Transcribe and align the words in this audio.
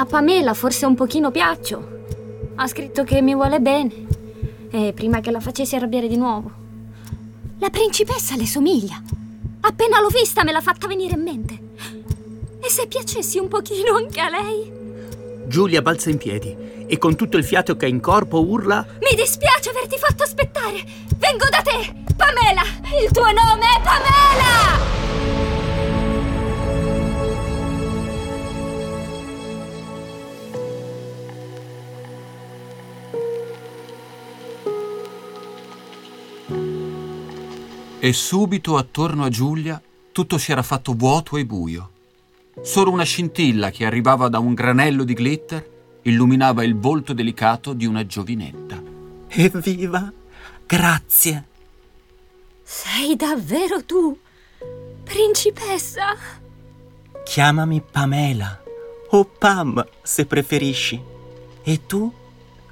A 0.00 0.06
Pamela 0.06 0.54
forse 0.54 0.86
un 0.86 0.94
pochino 0.94 1.30
piaccio. 1.30 2.04
Ha 2.54 2.66
scritto 2.66 3.04
che 3.04 3.20
mi 3.20 3.34
vuole 3.34 3.60
bene. 3.60 4.06
E 4.70 4.94
prima 4.94 5.20
che 5.20 5.30
la 5.30 5.40
facessi 5.40 5.76
arrabbiare 5.76 6.08
di 6.08 6.16
nuovo. 6.16 6.50
La 7.58 7.68
principessa 7.68 8.34
le 8.34 8.46
somiglia. 8.46 8.98
Appena 9.60 10.00
l'ho 10.00 10.08
vista 10.08 10.42
me 10.42 10.52
l'ha 10.52 10.62
fatta 10.62 10.86
venire 10.86 11.16
in 11.16 11.22
mente. 11.22 11.58
E 12.62 12.70
se 12.70 12.86
piacessi 12.86 13.38
un 13.38 13.48
pochino 13.48 13.96
anche 13.96 14.20
a 14.20 14.30
lei? 14.30 14.72
Giulia 15.46 15.82
balza 15.82 16.08
in 16.08 16.16
piedi 16.16 16.56
e 16.86 16.96
con 16.96 17.14
tutto 17.14 17.36
il 17.36 17.44
fiato 17.44 17.76
che 17.76 17.84
ha 17.84 17.88
in 17.88 18.00
corpo 18.00 18.40
urla 18.40 18.86
Mi 19.00 19.14
dispiace 19.14 19.68
averti 19.68 19.98
fatto 19.98 20.22
aspettare. 20.22 20.82
Vengo 21.18 21.44
da 21.50 21.60
te, 21.60 21.92
Pamela. 22.16 22.62
Il 23.04 23.10
tuo 23.10 23.24
nome 23.24 23.66
è 23.66 23.82
Pamela! 23.82 25.19
E 38.02 38.14
subito 38.14 38.78
attorno 38.78 39.24
a 39.24 39.28
Giulia 39.28 39.80
tutto 40.10 40.38
si 40.38 40.52
era 40.52 40.62
fatto 40.62 40.94
vuoto 40.94 41.36
e 41.36 41.44
buio. 41.44 41.90
Solo 42.62 42.90
una 42.90 43.04
scintilla 43.04 43.70
che 43.70 43.84
arrivava 43.84 44.28
da 44.28 44.38
un 44.38 44.54
granello 44.54 45.04
di 45.04 45.14
glitter 45.14 45.70
illuminava 46.02 46.64
il 46.64 46.76
volto 46.76 47.12
delicato 47.12 47.74
di 47.74 47.84
una 47.84 48.06
giovinetta. 48.06 48.82
Evviva! 49.28 50.10
Grazie! 50.66 51.44
Sei 52.62 53.16
davvero 53.16 53.84
tu, 53.84 54.18
principessa? 55.04 56.16
Chiamami 57.22 57.82
Pamela 57.82 58.62
o 59.10 59.24
Pam 59.24 59.86
se 60.02 60.24
preferisci. 60.24 61.02
E 61.62 61.86
tu 61.86 62.10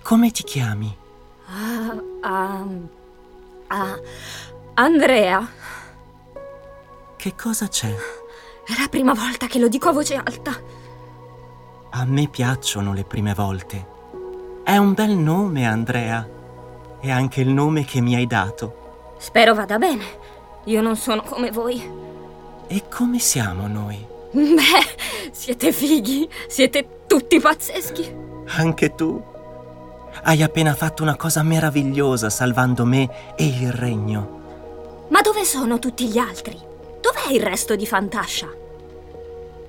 come 0.03 0.31
ti 0.31 0.43
chiami? 0.43 0.97
Ah, 1.49 2.03
ah, 2.23 2.67
ah, 3.67 4.01
Andrea. 4.81 5.45
Che 7.17 7.35
cosa 7.35 7.67
c'è? 7.67 7.89
È 7.89 8.81
la 8.81 8.87
prima 8.89 9.13
volta 9.13 9.49
che 9.49 9.59
lo 9.59 9.67
dico 9.67 9.89
a 9.89 9.93
voce 9.93 10.15
alta. 10.15 10.53
A 11.91 12.05
me 12.05 12.29
piacciono 12.29 12.93
le 12.93 13.03
prime 13.03 13.35
volte. 13.35 13.87
È 14.63 14.77
un 14.77 14.95
bel 14.95 15.17
nome, 15.17 15.67
Andrea. 15.67 16.25
È 17.01 17.11
anche 17.11 17.41
il 17.41 17.49
nome 17.49 17.85
che 17.85 18.01
mi 18.01 18.15
hai 18.15 18.29
dato. 18.29 19.17
Spero 19.19 19.53
vada 19.53 19.79
bene. 19.79 20.05
Io 20.67 20.81
non 20.81 20.95
sono 20.95 21.23
come 21.23 21.51
voi. 21.51 21.83
E 22.69 22.85
come 22.89 23.19
siamo 23.19 23.67
noi? 23.67 24.07
Beh, 24.31 25.33
siete 25.33 25.73
fighi. 25.73 26.29
Siete 26.47 27.03
tutti 27.09 27.41
pazzeschi. 27.41 28.15
Anche 28.57 28.95
tu. 28.95 29.21
Hai 30.23 30.41
appena 30.45 30.77
fatto 30.77 31.03
una 31.03 31.17
cosa 31.17 31.43
meravigliosa 31.43 32.31
salvando 32.31 32.85
me 32.85 33.35
e 33.35 33.45
il 33.45 33.73
regno. 33.73 34.38
Ma 35.09 35.21
dove 35.23 35.45
sono 35.45 35.79
tutti 35.79 36.07
gli 36.09 36.19
altri? 36.19 36.59
Dov'è 37.01 37.33
il 37.33 37.43
resto 37.43 37.77
di 37.77 37.87
Fantascia? 37.87 38.49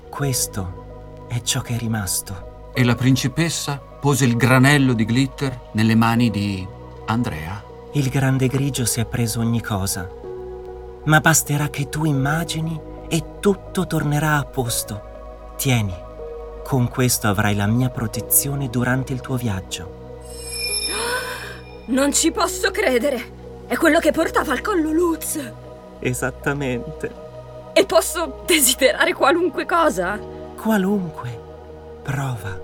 Questo 0.08 1.26
è 1.28 1.40
ciò 1.40 1.62
che 1.62 1.76
è 1.76 1.78
rimasto. 1.78 2.72
E 2.74 2.84
la 2.84 2.94
principessa 2.94 3.78
pose 3.78 4.24
il 4.24 4.36
granello 4.36 4.92
di 4.92 5.06
glitter 5.06 5.70
nelle 5.72 5.94
mani 5.94 6.30
di 6.30 6.66
Andrea. 7.06 7.62
Il 7.92 8.08
grande 8.08 8.48
grigio 8.48 8.84
si 8.84 9.00
è 9.00 9.06
preso 9.06 9.40
ogni 9.40 9.62
cosa. 9.62 10.08
Ma 11.04 11.20
basterà 11.20 11.68
che 11.68 11.88
tu 11.88 12.04
immagini 12.04 12.78
e 13.08 13.40
tutto 13.40 13.86
tornerà 13.86 14.36
a 14.36 14.44
posto. 14.44 15.08
Tieni, 15.56 15.94
con 16.62 16.88
questo 16.88 17.28
avrai 17.28 17.56
la 17.56 17.66
mia 17.66 17.88
protezione 17.88 18.68
durante 18.68 19.12
il 19.12 19.20
tuo 19.20 19.36
viaggio. 19.36 19.98
Non 21.86 22.12
ci 22.12 22.30
posso 22.30 22.70
credere! 22.70 23.39
È 23.70 23.76
quello 23.76 24.00
che 24.00 24.10
portava 24.10 24.50
al 24.50 24.62
collo 24.62 24.90
Luz! 24.90 25.38
Esattamente. 26.00 27.14
E 27.72 27.86
posso 27.86 28.42
desiderare 28.44 29.12
qualunque 29.12 29.64
cosa? 29.64 30.18
Qualunque. 30.60 31.40
Prova. 32.02 32.60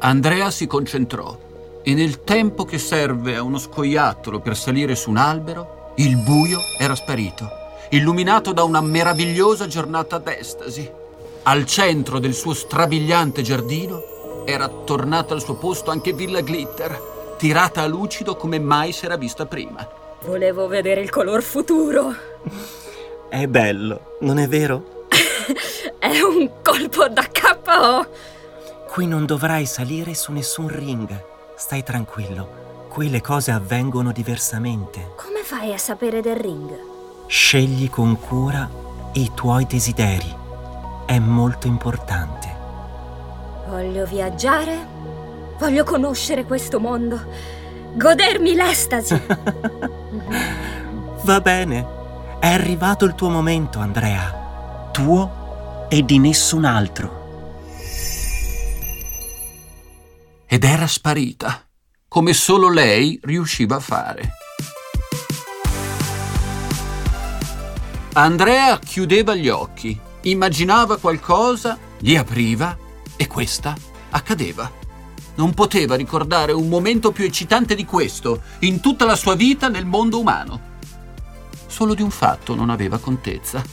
Andrea 0.00 0.50
si 0.50 0.66
concentrò 0.66 1.80
e 1.82 1.94
nel 1.94 2.24
tempo 2.24 2.66
che 2.66 2.76
serve 2.76 3.36
a 3.36 3.42
uno 3.42 3.56
scoiattolo 3.56 4.40
per 4.40 4.54
salire 4.54 4.94
su 4.94 5.08
un 5.08 5.16
albero, 5.16 5.92
il 5.96 6.14
buio 6.18 6.58
era 6.78 6.94
sparito, 6.94 7.48
illuminato 7.88 8.52
da 8.52 8.64
una 8.64 8.82
meravigliosa 8.82 9.66
giornata 9.66 10.18
d'estasi. 10.18 10.90
Al 11.44 11.64
centro 11.64 12.18
del 12.18 12.34
suo 12.34 12.52
strabiliante 12.52 13.40
giardino 13.40 14.44
era 14.44 14.68
tornata 14.68 15.32
al 15.32 15.40
suo 15.40 15.54
posto 15.54 15.90
anche 15.90 16.12
Villa 16.12 16.42
Glitter, 16.42 17.09
tirata 17.40 17.80
a 17.80 17.86
lucido 17.86 18.36
come 18.36 18.58
mai 18.58 18.92
si 18.92 19.06
era 19.06 19.16
vista 19.16 19.46
prima. 19.46 19.88
Volevo 20.26 20.66
vedere 20.66 21.00
il 21.00 21.08
color 21.08 21.42
futuro. 21.42 22.14
È 23.30 23.46
bello, 23.46 24.16
non 24.20 24.38
è 24.38 24.46
vero? 24.46 25.06
È 25.98 26.20
un 26.20 26.50
colpo 26.62 27.08
da 27.08 27.24
KO. 27.26 28.06
Qui 28.90 29.06
non 29.06 29.24
dovrai 29.24 29.64
salire 29.64 30.12
su 30.12 30.32
nessun 30.32 30.68
ring. 30.68 31.08
Stai 31.56 31.82
tranquillo. 31.82 32.86
Qui 32.90 33.08
le 33.08 33.22
cose 33.22 33.52
avvengono 33.52 34.12
diversamente. 34.12 35.12
Come 35.16 35.42
fai 35.42 35.72
a 35.72 35.78
sapere 35.78 36.20
del 36.20 36.36
ring? 36.36 36.78
Scegli 37.26 37.88
con 37.88 38.18
cura 38.18 38.68
i 39.12 39.30
tuoi 39.34 39.64
desideri. 39.64 40.36
È 41.06 41.18
molto 41.18 41.68
importante. 41.68 42.54
Voglio 43.68 44.04
viaggiare. 44.04 45.00
Voglio 45.60 45.84
conoscere 45.84 46.44
questo 46.44 46.80
mondo. 46.80 47.22
Godermi 47.92 48.54
l'estasi. 48.54 49.20
Va 51.22 51.40
bene. 51.42 51.86
È 52.40 52.48
arrivato 52.48 53.04
il 53.04 53.14
tuo 53.14 53.28
momento, 53.28 53.78
Andrea. 53.78 54.88
Tuo 54.90 55.86
e 55.90 56.02
di 56.02 56.18
nessun 56.18 56.64
altro. 56.64 57.18
Ed 60.46 60.64
era 60.64 60.86
sparita, 60.86 61.62
come 62.08 62.32
solo 62.32 62.70
lei 62.70 63.20
riusciva 63.22 63.76
a 63.76 63.80
fare. 63.80 64.32
Andrea 68.14 68.78
chiudeva 68.78 69.34
gli 69.34 69.50
occhi, 69.50 70.00
immaginava 70.22 70.96
qualcosa, 70.96 71.78
li 71.98 72.16
apriva 72.16 72.74
e 73.14 73.26
questa 73.26 73.76
accadeva. 74.08 74.79
Non 75.40 75.54
poteva 75.54 75.94
ricordare 75.94 76.52
un 76.52 76.68
momento 76.68 77.12
più 77.12 77.24
eccitante 77.24 77.74
di 77.74 77.86
questo 77.86 78.42
in 78.58 78.80
tutta 78.80 79.06
la 79.06 79.16
sua 79.16 79.34
vita 79.34 79.68
nel 79.68 79.86
mondo 79.86 80.20
umano. 80.20 80.60
Solo 81.66 81.94
di 81.94 82.02
un 82.02 82.10
fatto 82.10 82.54
non 82.54 82.68
aveva 82.68 82.98
contezza. 82.98 83.64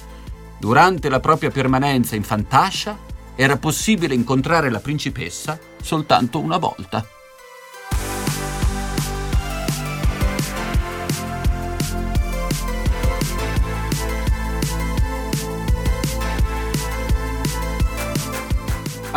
Durante 0.57 1.09
la 1.09 1.19
propria 1.19 1.51
permanenza 1.51 2.15
in 2.15 2.23
Fantascia 2.23 2.97
era 3.35 3.57
possibile 3.57 4.13
incontrare 4.13 4.69
la 4.69 4.79
principessa 4.79 5.59
soltanto 5.81 6.39
una 6.39 6.55
volta. 6.55 7.05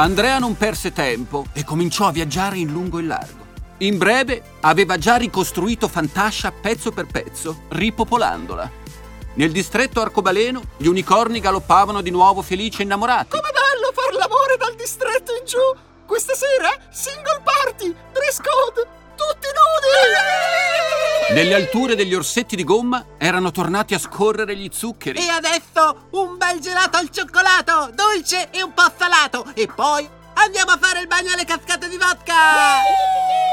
Andrea 0.00 0.38
non 0.38 0.56
perse 0.56 0.94
tempo 0.94 1.44
e 1.53 1.62
cominciò 1.62 2.06
a 2.06 2.11
viaggiare 2.11 2.56
in 2.56 2.72
lungo 2.72 2.99
e 2.99 3.03
largo. 3.03 3.49
In 3.81 3.99
breve 3.99 4.43
aveva 4.61 4.97
già 4.97 5.16
ricostruito 5.16 5.88
Fantascia 5.88 6.50
pezzo 6.53 6.91
per 6.91 7.05
pezzo, 7.05 7.65
ripopolandola. 7.69 8.71
Nel 9.34 9.53
distretto 9.53 10.00
arcobaleno 10.00 10.62
gli 10.78 10.87
unicorni 10.87 11.39
galoppavano 11.39 12.00
di 12.00 12.09
nuovo 12.09 12.41
felici 12.41 12.81
e 12.81 12.84
innamorati. 12.84 13.28
Come 13.28 13.50
bello 13.53 13.93
far 13.93 14.15
l'amore 14.15 14.56
dal 14.56 14.74
distretto 14.74 15.33
in 15.36 15.45
giù! 15.45 15.59
Questa 16.07 16.33
sera 16.33 16.71
single 16.89 17.42
party, 17.45 17.95
dress 18.15 18.41
code, 18.41 18.89
tutti 19.21 19.49
nudi! 19.53 21.34
Nelle 21.34 21.55
alture 21.55 21.95
degli 21.95 22.15
orsetti 22.15 22.57
di 22.57 22.65
gomma 22.65 23.05
erano 23.19 23.51
tornati 23.51 23.95
a 23.95 23.99
scorrere 23.99 24.57
gli 24.57 24.69
zuccheri. 24.72 25.19
E 25.19 25.28
adesso 25.28 26.09
un 26.13 26.37
bel 26.37 26.59
gelato 26.59 26.97
al 26.97 27.11
cioccolato, 27.11 27.91
dolce 27.95 28.49
e 28.51 28.63
un 28.63 28.72
po' 28.72 28.91
salato. 28.97 29.47
E 29.55 29.69
poi 29.69 30.09
andiamo 30.34 30.72
a 30.72 30.78
fare 30.81 31.01
il 31.01 31.07
bagno 31.07 31.33
alle 31.33 31.45
cascate 31.45 31.89
di 31.89 31.99
vodka! 31.99 32.34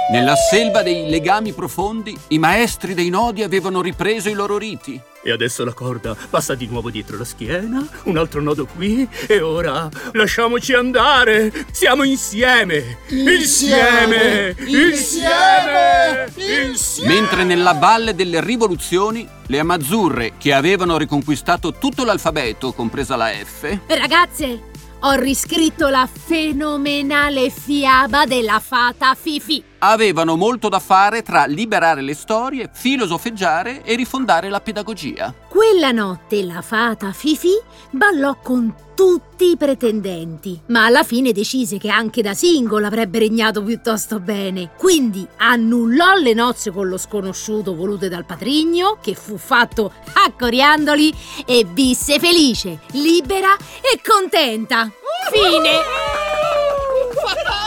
Nella 0.10 0.36
selva 0.36 0.81
dei 0.84 1.10
legami 1.10 1.52
profondi, 1.52 2.18
i 2.30 2.40
maestri 2.40 2.94
dei 2.94 3.10
nodi 3.10 3.44
avevano 3.44 3.81
ripreso 3.81 4.30
i 4.30 4.34
loro 4.34 4.58
riti. 4.58 5.00
E 5.27 5.31
adesso 5.31 5.65
la 5.65 5.74
corda 5.74 6.15
passa 6.29 6.56
di 6.56 6.68
nuovo 6.68 6.89
dietro 6.89 7.18
la 7.18 7.25
schiena, 7.25 7.85
un 8.03 8.15
altro 8.15 8.39
nodo 8.39 8.65
qui 8.65 9.06
e 9.27 9.41
ora 9.41 9.89
lasciamoci 10.13 10.71
andare. 10.71 11.51
Siamo 11.71 12.03
insieme. 12.06 13.00
Insieme. 13.09 14.56
Insieme. 14.57 16.31
Insieme. 16.69 17.13
Mentre 17.13 17.44
nella 17.44 17.74
valle 17.74 18.15
delle 18.15 18.39
rivoluzioni, 18.39 19.27
le 19.47 19.59
amazzurre, 19.59 20.35
che 20.38 20.53
avevano 20.53 20.97
riconquistato 20.97 21.73
tutto 21.73 22.06
l'alfabeto, 22.06 22.71
compresa 22.71 23.18
la 23.18 23.27
F, 23.27 23.80
Ragazze, 23.85 24.62
ho 25.01 25.12
riscritto 25.15 25.89
la 25.89 26.07
fenomenale 26.07 27.50
fiaba 27.50 28.25
della 28.25 28.62
fata 28.62 29.13
Fifi. 29.13 29.62
Avevano 29.79 30.35
molto 30.35 30.69
da 30.69 30.79
fare 30.79 31.21
tra 31.21 31.45
liberare 31.45 32.01
le 32.01 32.15
storie, 32.15 32.69
filosofeggiare 32.71 33.83
e 33.83 33.95
rifondare 33.95 34.50
la 34.50 34.59
pedagogia. 34.59 35.33
Quella 35.47 35.91
notte 35.91 36.44
la 36.44 36.62
fata 36.62 37.12
Fifi 37.12 37.53
ballò 37.91 38.38
con 38.41 38.74
tutti 38.95 39.51
i 39.51 39.57
pretendenti, 39.57 40.59
ma 40.68 40.85
alla 40.85 41.03
fine 41.03 41.31
decise 41.31 41.77
che 41.77 41.89
anche 41.89 42.24
da 42.24 42.33
single 42.33 42.88
avrebbe 42.88 43.19
regnato 43.19 43.62
piuttosto 43.62 44.19
bene. 44.19 44.71
Quindi 44.75 45.27
annullò 45.38 46.15
le 46.15 46.33
nozze 46.33 46.71
con 46.71 46.88
lo 46.88 46.97
sconosciuto 46.97 47.75
volute 47.75 48.09
dal 48.09 48.25
patrigno, 48.25 48.97
che 49.00 49.13
fu 49.13 49.38
fatto 49.38 49.94
a 50.13 50.31
coriandoli, 50.31 51.13
e 51.45 51.68
visse 51.71 52.18
felice, 52.18 52.80
libera 52.94 53.56
e 53.56 54.01
contenta. 54.03 54.91
Fine! 55.31 56.26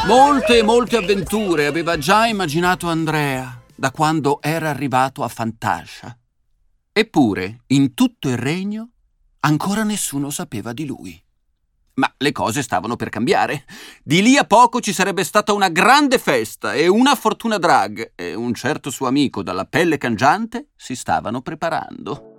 Molte 0.07 0.59
e 0.59 0.63
molte 0.63 0.97
avventure 0.97 1.67
aveva 1.67 1.99
già 1.99 2.27
immaginato 2.27 2.89
Andrea 2.89 3.63
da 3.75 3.91
quando 3.91 4.41
era 4.41 4.71
arrivato 4.71 5.23
a 5.23 5.29
Fantascia. 5.29 6.17
Eppure, 6.91 7.63
in 7.69 7.95
tutto 7.95 8.29
il 8.29 8.37
regno, 8.37 8.91
ancora 9.41 9.85
nessuno 9.85 10.31
sapeva 10.31 10.73
di 10.73 10.87
lui. 10.87 11.23
Ma 11.95 12.13
le 12.17 12.33
cose 12.33 12.63
stavano 12.63 12.97
per 12.97 13.11
cambiare. 13.11 13.65
Di 14.03 14.23
lì 14.23 14.37
a 14.37 14.45
poco 14.45 14.81
ci 14.81 14.93
sarebbe 14.93 15.23
stata 15.23 15.53
una 15.53 15.69
grande 15.69 16.19
festa 16.19 16.73
e 16.73 16.89
una 16.89 17.15
fortuna 17.15 17.59
drag 17.59 18.13
e 18.17 18.35
un 18.35 18.55
certo 18.55 18.91
suo 18.91 19.07
amico 19.07 19.43
dalla 19.43 19.67
pelle 19.67 19.99
cangiante 19.99 20.71
si 20.77 20.97
stavano 20.97 21.43
preparando. 21.43 22.30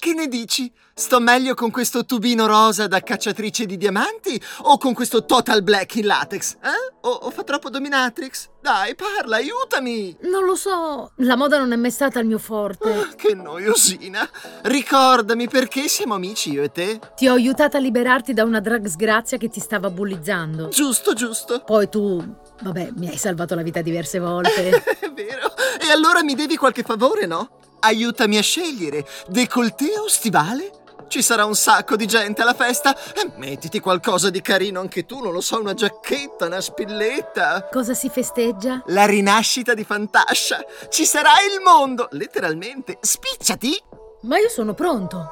Che 0.00 0.14
ne 0.14 0.28
dici? 0.28 0.72
Sto 0.94 1.18
meglio 1.18 1.54
con 1.54 1.72
questo 1.72 2.04
tubino 2.04 2.46
rosa 2.46 2.86
da 2.86 3.00
cacciatrice 3.00 3.66
di 3.66 3.76
diamanti 3.76 4.40
o 4.62 4.78
con 4.78 4.94
questo 4.94 5.24
total 5.24 5.64
black 5.64 5.96
in 5.96 6.06
latex? 6.06 6.54
Eh? 6.62 6.94
O, 7.00 7.10
o 7.10 7.30
fa 7.30 7.42
troppo 7.42 7.68
dominatrix? 7.68 8.48
Dai, 8.60 8.96
parla, 8.96 9.36
aiutami! 9.36 10.16
Non 10.22 10.44
lo 10.44 10.56
so, 10.56 11.12
la 11.18 11.36
moda 11.36 11.58
non 11.58 11.72
è 11.72 11.76
mai 11.76 11.92
stata 11.92 12.18
il 12.18 12.26
mio 12.26 12.38
forte. 12.38 12.92
Ah, 12.92 13.14
che 13.14 13.32
noiosina! 13.32 14.28
Ricordami 14.62 15.48
perché 15.48 15.86
siamo 15.86 16.14
amici 16.14 16.50
io 16.50 16.64
e 16.64 16.72
te? 16.72 16.98
Ti 17.14 17.28
ho 17.28 17.34
aiutata 17.34 17.78
a 17.78 17.80
liberarti 17.80 18.34
da 18.34 18.42
una 18.42 18.60
drag 18.60 18.86
sgrazia 18.86 19.38
che 19.38 19.48
ti 19.48 19.60
stava 19.60 19.90
bullizzando. 19.90 20.68
Giusto, 20.68 21.12
giusto. 21.14 21.62
Poi 21.64 21.88
tu, 21.88 22.20
vabbè, 22.62 22.90
mi 22.96 23.08
hai 23.08 23.16
salvato 23.16 23.54
la 23.54 23.62
vita 23.62 23.80
diverse 23.80 24.18
volte. 24.18 24.82
è 24.98 25.12
vero. 25.12 25.54
E 25.80 25.90
allora 25.92 26.24
mi 26.24 26.34
devi 26.34 26.56
qualche 26.56 26.82
favore, 26.82 27.26
no? 27.26 27.50
Aiutami 27.80 28.38
a 28.38 28.42
scegliere, 28.42 29.06
décolleté 29.28 29.98
o 30.00 30.08
stivale? 30.08 30.72
Ci 31.08 31.22
sarà 31.22 31.46
un 31.46 31.54
sacco 31.54 31.96
di 31.96 32.06
gente 32.06 32.42
alla 32.42 32.52
festa 32.52 32.94
e 33.14 33.32
mettiti 33.36 33.80
qualcosa 33.80 34.28
di 34.28 34.42
carino 34.42 34.78
anche 34.80 35.06
tu, 35.06 35.22
non 35.22 35.32
lo 35.32 35.40
so, 35.40 35.58
una 35.58 35.72
giacchetta, 35.72 36.44
una 36.46 36.60
spilletta. 36.60 37.68
Cosa 37.70 37.94
si 37.94 38.10
festeggia? 38.10 38.82
La 38.86 39.06
rinascita 39.06 39.72
di 39.72 39.84
Fantascia. 39.84 40.62
Ci 40.90 41.06
sarà 41.06 41.30
il 41.50 41.62
mondo, 41.62 42.08
letteralmente. 42.12 42.98
Spicciati! 43.00 43.82
Ma 44.22 44.38
io 44.38 44.50
sono 44.50 44.74
pronto. 44.74 45.30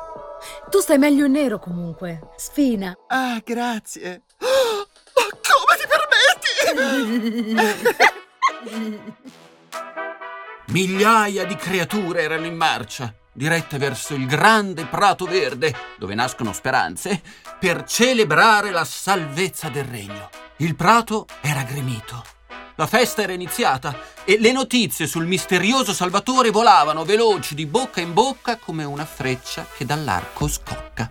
Tu 0.71 0.81
stai 0.81 0.97
meglio 0.97 1.27
in 1.27 1.33
nero 1.33 1.59
comunque. 1.59 2.31
Sfina. 2.37 2.97
Ah, 3.09 3.41
grazie. 3.45 4.23
Oh, 5.19 5.29
come 5.41 5.77
ti 5.79 5.87
permetti? 5.89 7.57
Migliaia 10.77 11.47
di 11.47 11.57
creature 11.57 12.21
erano 12.21 12.45
in 12.45 12.55
marcia, 12.55 13.11
dirette 13.33 13.79
verso 13.79 14.13
il 14.13 14.27
grande 14.27 14.85
prato 14.85 15.25
verde, 15.25 15.75
dove 15.97 16.15
nascono 16.15 16.53
speranze, 16.53 17.23
per 17.59 17.85
celebrare 17.85 18.71
la 18.71 18.85
salvezza 18.85 19.71
del 19.71 19.85
regno. 19.85 20.29
Il 20.59 20.77
prato 20.77 21.27
era 21.41 21.63
gremito. 21.63 22.23
La 22.75 22.87
festa 22.87 23.23
era 23.23 23.33
iniziata 23.33 23.97
e 24.23 24.39
le 24.39 24.53
notizie 24.53 25.07
sul 25.07 25.25
misterioso 25.25 25.95
Salvatore 25.95 26.51
volavano 26.51 27.07
veloci 27.07 27.55
di 27.55 27.65
bocca 27.65 28.03
in 28.03 28.13
bocca 28.13 28.59
come 28.59 28.85
una 28.85 29.07
freccia 29.07 29.67
che 29.75 29.87
dall'arco 29.87 30.47
scocca. 30.47 31.11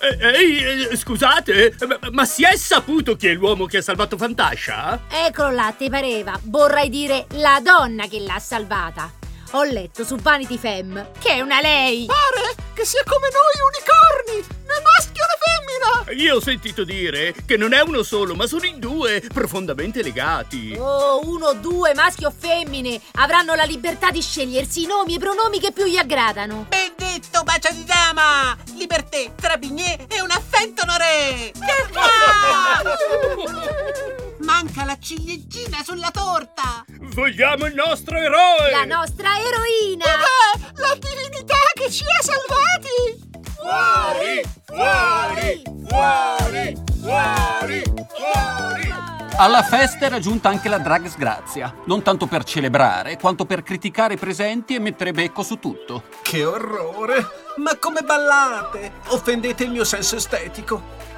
Ehi, 0.00 0.88
eh, 0.90 0.96
scusate, 0.96 1.74
ma, 1.86 1.98
ma 2.10 2.24
si 2.24 2.42
è 2.42 2.56
saputo 2.56 3.16
chi 3.16 3.28
è 3.28 3.34
l'uomo 3.34 3.66
che 3.66 3.78
ha 3.78 3.82
salvato 3.82 4.16
Fantascia? 4.16 5.02
Eccolo 5.10 5.50
là, 5.50 5.74
ti 5.76 5.90
pareva. 5.90 6.38
Vorrei 6.44 6.88
dire 6.88 7.26
la 7.34 7.60
donna 7.62 8.06
che 8.06 8.20
l'ha 8.20 8.38
salvata. 8.38 9.19
Ho 9.52 9.64
letto 9.64 10.04
su 10.04 10.14
Vanity 10.16 10.56
Femme 10.56 11.10
che 11.18 11.30
è 11.30 11.40
una 11.40 11.60
lei. 11.60 12.06
Pare 12.06 12.54
che 12.72 12.84
sia 12.84 13.02
come 13.04 13.28
noi 13.32 13.52
unicorni, 13.66 14.46
né 14.64 14.80
maschio 14.80 15.24
né 15.26 15.36
femmina. 16.06 16.22
Io 16.22 16.36
ho 16.36 16.40
sentito 16.40 16.84
dire 16.84 17.34
che 17.44 17.56
non 17.56 17.72
è 17.72 17.80
uno 17.80 18.04
solo, 18.04 18.36
ma 18.36 18.46
sono 18.46 18.64
in 18.64 18.78
due, 18.78 19.20
profondamente 19.34 20.02
legati. 20.02 20.76
Oh, 20.78 21.26
uno, 21.28 21.54
due, 21.54 21.94
maschio 21.94 22.28
o 22.28 22.34
femmine, 22.36 23.00
avranno 23.14 23.56
la 23.56 23.64
libertà 23.64 24.12
di 24.12 24.22
scegliersi 24.22 24.84
i 24.84 24.86
nomi 24.86 25.14
e 25.14 25.16
i 25.16 25.18
pronomi 25.18 25.58
che 25.58 25.72
più 25.72 25.84
gli 25.84 25.96
aggradano. 25.96 26.66
Ben 26.68 26.92
detto, 26.96 27.42
bacio 27.42 27.72
di 27.72 27.82
dama! 27.84 28.56
Liberté, 28.76 29.32
Trabigné 29.34 30.06
e 30.06 30.20
un 30.20 30.30
affetto 30.30 30.82
onoré! 30.82 31.50
Manca 34.42 34.84
la 34.84 34.98
ciliegina 34.98 35.82
sulla 35.84 36.10
torta! 36.10 36.84
Vogliamo 37.14 37.66
il 37.66 37.74
nostro 37.74 38.16
eroe! 38.16 38.70
La 38.70 38.84
nostra 38.84 39.28
eroina! 39.38 40.04
Dov'è 40.04 40.88
la 40.88 40.94
divinità 40.94 41.56
che 41.74 41.90
ci 41.90 42.04
ha 42.04 42.22
salvati? 42.22 43.28
Fuori! 43.56 44.42
Fuori! 44.64 45.62
Fuori! 45.88 46.76
Fuori! 47.00 47.82
Fuori! 48.16 48.94
Alla 49.36 49.62
festa 49.62 50.04
era 50.04 50.18
giunta 50.18 50.50
anche 50.50 50.68
la 50.68 50.78
drag 50.78 51.06
sgrazia, 51.06 51.74
non 51.86 52.02
tanto 52.02 52.26
per 52.26 52.44
celebrare, 52.44 53.16
quanto 53.18 53.46
per 53.46 53.62
criticare 53.62 54.14
i 54.14 54.18
presenti 54.18 54.74
e 54.74 54.80
mettere 54.80 55.12
becco 55.12 55.42
su 55.42 55.58
tutto. 55.58 56.04
Che 56.22 56.44
orrore! 56.44 57.26
Ma 57.56 57.76
come 57.78 58.02
ballate? 58.02 58.92
Offendete 59.08 59.64
il 59.64 59.70
mio 59.70 59.84
senso 59.84 60.16
estetico. 60.16 61.08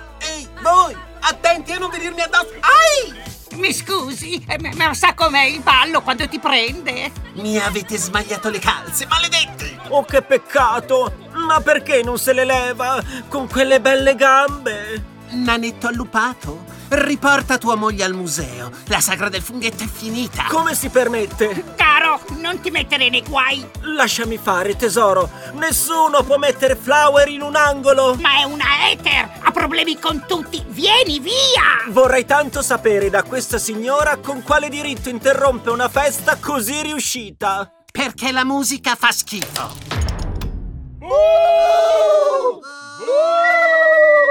Voi! 0.62 0.96
Attenti 1.20 1.72
a 1.72 1.78
non 1.78 1.90
venirmi 1.90 2.20
addosso! 2.20 2.52
Ai! 2.60 3.20
Mi 3.58 3.72
scusi, 3.74 4.42
eh, 4.48 4.58
ma, 4.60 4.70
ma 4.76 4.94
sa 4.94 5.12
com'è 5.12 5.44
il 5.44 5.60
ballo 5.60 6.00
quando 6.02 6.26
ti 6.28 6.38
prende? 6.38 7.10
Mi 7.34 7.58
avete 7.58 7.98
sbagliato 7.98 8.48
le 8.48 8.60
calze, 8.60 9.06
maledetti! 9.06 9.76
Oh, 9.88 10.04
che 10.04 10.22
peccato! 10.22 11.28
Ma 11.32 11.60
perché 11.60 12.02
non 12.02 12.16
se 12.16 12.32
le 12.32 12.44
leva 12.44 13.02
con 13.28 13.48
quelle 13.48 13.80
belle 13.80 14.14
gambe? 14.14 15.04
Nanetto 15.30 15.88
allupato, 15.88 16.64
riporta 16.94 17.58
tua 17.58 17.74
moglie 17.74 18.04
al 18.04 18.14
museo. 18.14 18.70
La 18.86 19.00
sagra 19.00 19.28
del 19.28 19.40
funghetto 19.40 19.82
è 19.82 19.86
finita. 19.86 20.44
Come 20.48 20.74
si 20.74 20.88
permette? 20.90 21.74
Caro, 21.76 22.20
non 22.40 22.60
ti 22.60 22.70
mettere 22.70 23.08
nei 23.08 23.22
guai. 23.22 23.66
Lasciami 23.80 24.36
fare, 24.36 24.76
tesoro. 24.76 25.30
Nessuno 25.54 26.22
può 26.22 26.36
mettere 26.36 26.76
Flower 26.76 27.28
in 27.28 27.42
un 27.42 27.56
angolo. 27.56 28.14
Ma 28.20 28.40
è 28.40 28.44
una 28.44 28.90
ether, 28.90 29.40
ha 29.42 29.50
problemi 29.50 29.98
con 29.98 30.24
tutti. 30.26 30.62
Vieni 30.68 31.18
via! 31.18 31.82
Vorrei 31.88 32.26
tanto 32.26 32.62
sapere 32.62 33.10
da 33.10 33.22
questa 33.22 33.58
signora 33.58 34.18
con 34.18 34.42
quale 34.42 34.68
diritto 34.68 35.08
interrompe 35.08 35.70
una 35.70 35.88
festa 35.88 36.36
così 36.36 36.82
riuscita. 36.82 37.70
Perché 37.90 38.32
la 38.32 38.44
musica 38.44 38.94
fa 38.94 39.10
schifo. 39.10 39.70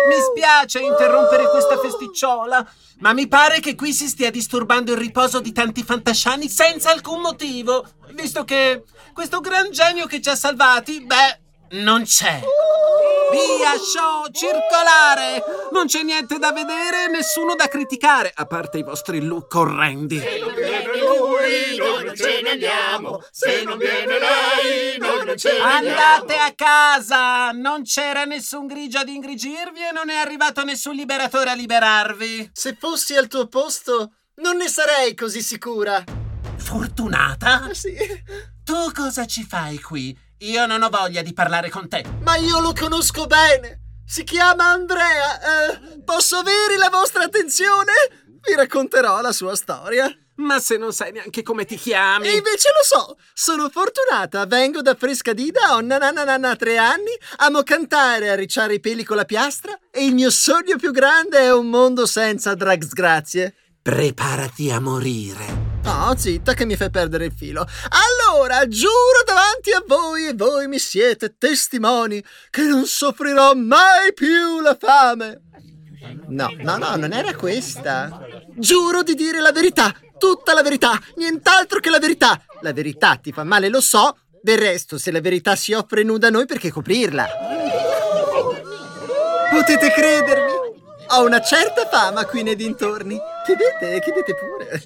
Mi 0.08 0.16
spiace 0.20 0.80
interrompere 0.80 1.50
questa 1.50 1.78
festicciola, 1.78 2.66
ma 3.00 3.14
mi 3.14 3.28
pare 3.28 3.60
che 3.60 3.76
qui 3.76 3.94
si 3.94 4.08
stia 4.08 4.30
disturbando 4.30 4.92
il 4.92 4.98
riposo 4.98 5.40
di 5.40 5.52
tanti 5.52 5.84
fantasciani 5.84 6.50
senza 6.50 6.92
alcun 6.92 7.22
motivo, 7.22 7.86
visto 8.14 8.44
che 8.44 8.84
questo 9.14 9.40
gran 9.40 9.72
genio 9.72 10.06
che 10.08 10.22
ci 10.22 10.30
ha 10.30 10.36
salvati, 10.36 11.06
beh, 11.06 11.40
non 11.82 12.04
c'è. 12.04 12.42
Via, 13.32 13.78
show, 13.78 14.30
circolare! 14.32 15.44
Non 15.72 15.88
c'è 15.88 16.04
niente 16.04 16.38
da 16.38 16.52
vedere, 16.52 17.08
nessuno 17.10 17.56
da 17.56 17.68
criticare, 17.68 18.32
a 18.36 18.46
parte 18.46 18.80
i 18.80 18.84
vostri 18.84 19.22
look 19.22 19.54
orrendi. 19.56 20.20
Se 20.20 20.40
non 20.40 20.54
viene 20.54 20.98
lui, 20.98 21.78
noi 21.78 22.04
non 22.04 22.16
ce 22.16 22.42
ne 22.42 22.50
andiamo. 22.50 23.24
Se 23.32 23.64
non 23.64 23.78
viene 23.78 24.20
lei, 24.20 24.98
noi 25.00 25.26
non 25.26 25.38
ce 25.38 25.54
ne 25.54 25.60
Andate 25.60 26.36
a 26.36 26.54
casa! 26.54 27.52
Non 27.52 27.84
c'era 27.84 28.26
nessun 28.26 28.68
grigio 28.68 29.00
ad 29.00 29.08
ingrigirvi 29.08 29.80
e 29.80 29.92
non 29.94 30.10
è 30.10 30.16
arrivato 30.16 30.64
nessun 30.64 30.96
liberatore 30.96 31.50
a 31.50 31.54
liberarvi. 31.54 32.52
Se 32.54 32.76
fossi 32.78 33.16
al 33.16 33.28
tuo 33.28 33.48
posto, 33.48 34.12
non 34.36 34.58
ne 34.58 34.68
sarei 34.68 35.16
così 35.16 35.42
sicura. 35.42 36.04
Fortunata? 36.58 37.64
Ah, 37.64 37.74
sì. 37.74 37.96
Tu 38.64 38.92
cosa 38.94 39.26
ci 39.26 39.44
fai 39.44 39.80
qui? 39.80 40.18
Io 40.42 40.66
non 40.66 40.82
ho 40.82 40.90
voglia 40.90 41.22
di 41.22 41.34
parlare 41.34 41.70
con 41.70 41.88
te. 41.88 42.04
Ma 42.24 42.36
io 42.36 42.60
lo 42.60 42.74
conosco 42.74 43.28
bene. 43.28 44.00
Si 44.04 44.24
chiama 44.24 44.72
Andrea. 44.72 45.40
Eh, 45.40 46.02
posso 46.04 46.38
avere 46.38 46.78
la 46.78 46.90
vostra 46.90 47.24
attenzione? 47.24 47.92
Vi 48.42 48.56
racconterò 48.56 49.22
la 49.22 49.34
sua 49.34 49.56
storia. 49.56 50.12
Ma 50.38 50.60
se 50.60 50.78
non 50.78 50.94
sai 50.94 51.12
neanche 51.12 51.44
come 51.44 51.66
ti 51.66 51.76
chiami. 51.76 52.28
E 52.28 52.38
invece 52.38 52.70
lo 52.70 52.84
so, 52.84 53.18
sono 53.36 53.70
fortunata, 53.70 54.48
vengo 54.48 54.82
da 54.82 54.96
Frescadida, 54.96 55.76
ho 55.76 55.82
nananana 55.82 56.56
tre 56.56 56.78
anni, 56.78 57.12
amo 57.38 57.62
cantare 57.62 58.26
e 58.26 58.30
arricciare 58.30 58.74
i 58.74 58.80
peli 58.80 59.04
con 59.04 59.18
la 59.18 59.26
piastra 59.26 59.78
e 59.92 60.04
il 60.04 60.16
mio 60.16 60.32
sogno 60.32 60.78
più 60.78 60.92
grande 60.92 61.38
è 61.38 61.54
un 61.54 61.68
mondo 61.68 62.08
senza 62.08 62.56
drags 62.56 62.94
grazie. 62.94 63.54
Preparati 63.84 64.72
a 64.72 64.80
morire. 64.80 65.70
No, 65.84 66.14
zitta 66.16 66.54
che 66.54 66.66
mi 66.66 66.76
fai 66.76 66.92
perdere 66.92 67.26
il 67.26 67.34
filo. 67.36 67.62
Allora, 67.62 68.21
giuro 68.68 69.24
davanti 69.26 69.72
a 69.72 69.84
voi 69.86 70.28
e 70.28 70.34
voi 70.34 70.68
mi 70.68 70.80
siete 70.80 71.36
testimoni 71.38 72.24
che 72.50 72.64
non 72.64 72.86
soffrirò 72.86 73.54
mai 73.54 74.14
più 74.14 74.60
la 74.62 74.76
fame. 74.80 75.42
No, 76.28 76.50
no, 76.60 76.78
no, 76.78 76.96
non 76.96 77.14
era 77.14 77.36
questa. 77.36 78.26
Giuro 78.56 79.04
di 79.04 79.14
dire 79.16 79.40
la 79.40 79.52
verità, 79.52 79.94
tutta 80.18 80.54
la 80.54 80.62
verità, 80.62 81.00
nient'altro 81.16 81.80
che 81.80 81.90
la 81.90 82.00
verità. 82.00 82.42
La 82.62 82.74
verità 82.74 83.16
ti 83.16 83.32
fa 83.32 83.44
male, 83.44 83.70
lo 83.70 83.82
so. 83.82 84.18
Del 84.42 84.58
resto, 84.58 84.98
se 84.98 85.12
la 85.12 85.22
verità 85.22 85.56
si 85.56 85.74
offre 85.74 86.04
nuda 86.04 86.28
a 86.28 86.32
noi, 86.32 86.46
perché 86.48 86.72
coprirla? 86.72 87.28
Potete 89.52 89.92
credermi? 89.92 90.52
Ho 91.10 91.26
una 91.26 91.42
certa 91.42 91.88
fama 91.88 92.26
qui 92.26 92.42
nei 92.42 92.56
dintorni. 92.56 93.20
Chiedete, 93.46 94.00
chiedete 94.02 94.34
pure. 94.36 94.84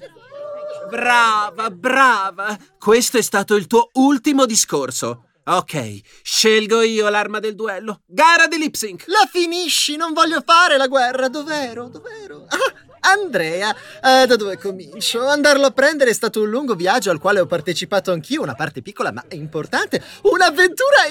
Brava, 0.88 1.70
brava. 1.70 2.56
Questo 2.78 3.18
è 3.18 3.22
stato 3.22 3.54
il 3.54 3.66
tuo 3.66 3.90
ultimo 3.94 4.46
discorso. 4.46 5.28
Ok, 5.48 6.00
scelgo 6.22 6.82
io 6.82 7.08
l'arma 7.08 7.38
del 7.38 7.54
duello. 7.54 8.02
Gara 8.06 8.46
di 8.46 8.58
lip. 8.58 8.74
La 9.06 9.28
finisci, 9.30 9.96
non 9.96 10.12
voglio 10.12 10.42
fare 10.44 10.76
la 10.76 10.88
guerra. 10.88 11.28
Dov'ero? 11.28 11.88
Dov'ero? 11.88 12.46
Ah, 12.48 12.85
Andrea. 13.06 13.74
Eh, 14.02 14.26
da 14.26 14.36
dove 14.36 14.58
comincio? 14.58 15.26
Andarlo 15.26 15.66
a 15.66 15.70
prendere 15.70 16.10
è 16.10 16.14
stato 16.14 16.42
un 16.42 16.48
lungo 16.48 16.74
viaggio 16.74 17.10
al 17.10 17.20
quale 17.20 17.40
ho 17.40 17.46
partecipato 17.46 18.12
anch'io, 18.12 18.42
una 18.42 18.54
parte 18.54 18.82
piccola 18.82 19.12
ma 19.12 19.24
importante. 19.30 20.02
Un'avventura 20.22 21.04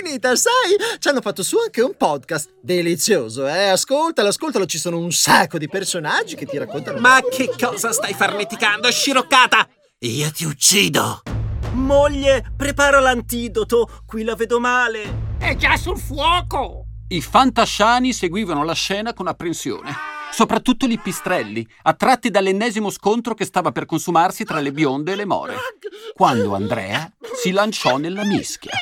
infinita, 0.00 0.34
sai? 0.36 0.76
Ci 0.98 1.08
hanno 1.08 1.20
fatto 1.20 1.42
su 1.42 1.58
anche 1.58 1.82
un 1.82 1.96
podcast. 1.96 2.50
Delizioso, 2.60 3.46
eh? 3.48 3.68
Ascoltalo, 3.68 4.28
ascoltalo, 4.28 4.66
ci 4.66 4.78
sono 4.78 4.98
un 4.98 5.12
sacco 5.12 5.58
di 5.58 5.68
personaggi 5.68 6.36
che 6.36 6.46
ti 6.46 6.56
raccontano. 6.56 7.00
Ma 7.00 7.20
che 7.28 7.50
cosa 7.58 7.92
stai 7.92 8.14
farneticando, 8.14 8.90
sciroccata? 8.90 9.68
Io 10.00 10.30
ti 10.30 10.44
uccido. 10.44 11.22
Moglie, 11.72 12.52
prepara 12.56 13.00
l'antidoto. 13.00 14.02
Qui 14.06 14.24
la 14.24 14.34
vedo 14.34 14.60
male. 14.60 15.28
È 15.38 15.56
già 15.56 15.76
sul 15.76 15.98
fuoco! 15.98 16.84
I 17.08 17.20
fantasciani 17.20 18.12
seguivano 18.12 18.62
la 18.64 18.74
scena 18.74 19.12
con 19.12 19.26
apprensione. 19.26 20.19
Soprattutto 20.32 20.86
gli 20.86 20.98
pistrelli, 20.98 21.66
attratti 21.82 22.30
dall'ennesimo 22.30 22.90
scontro 22.90 23.34
che 23.34 23.44
stava 23.44 23.72
per 23.72 23.86
consumarsi 23.86 24.44
tra 24.44 24.60
le 24.60 24.72
bionde 24.72 25.12
e 25.12 25.16
le 25.16 25.24
more. 25.24 25.56
Quando 26.14 26.54
Andrea 26.54 27.10
si 27.34 27.50
lanciò 27.50 27.96
nella 27.96 28.24
mischia. 28.24 28.72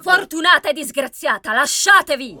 Fortunata 0.00 0.68
e 0.68 0.72
disgraziata, 0.72 1.52
lasciatevi! 1.52 2.38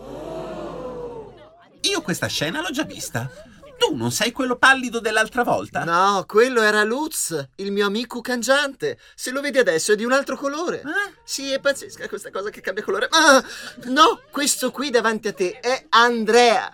Io 1.82 2.00
questa 2.02 2.26
scena 2.26 2.60
l'ho 2.60 2.70
già 2.70 2.84
vista. 2.84 3.30
Tu 3.78 3.96
non 3.96 4.12
sei 4.12 4.30
quello 4.30 4.56
pallido 4.56 5.00
dell'altra 5.00 5.42
volta? 5.42 5.82
No, 5.82 6.24
quello 6.26 6.62
era 6.62 6.84
Lutz, 6.84 7.48
il 7.56 7.72
mio 7.72 7.86
amico 7.86 8.20
cangiante. 8.20 8.96
Se 9.16 9.32
lo 9.32 9.40
vedi 9.40 9.58
adesso 9.58 9.92
è 9.92 9.96
di 9.96 10.04
un 10.04 10.12
altro 10.12 10.36
colore. 10.36 10.82
Eh? 10.82 11.14
Sì, 11.24 11.50
è 11.50 11.58
pazzesca 11.58 12.08
questa 12.08 12.30
cosa 12.30 12.50
che 12.50 12.60
cambia 12.60 12.84
colore. 12.84 13.08
Ma 13.10 13.44
no, 13.86 14.20
questo 14.30 14.70
qui 14.70 14.90
davanti 14.90 15.26
a 15.28 15.32
te 15.32 15.58
è 15.58 15.86
Andrea. 15.88 16.72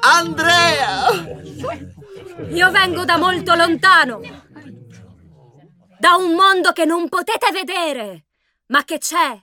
Andrea! 0.00 1.08
Io 2.50 2.70
vengo 2.70 3.04
da 3.04 3.16
molto 3.16 3.54
lontano. 3.54 4.20
Da 5.98 6.14
un 6.16 6.34
mondo 6.34 6.72
che 6.72 6.84
non 6.84 7.08
potete 7.08 7.50
vedere, 7.52 8.26
ma 8.66 8.84
che 8.84 8.98
c'è. 8.98 9.42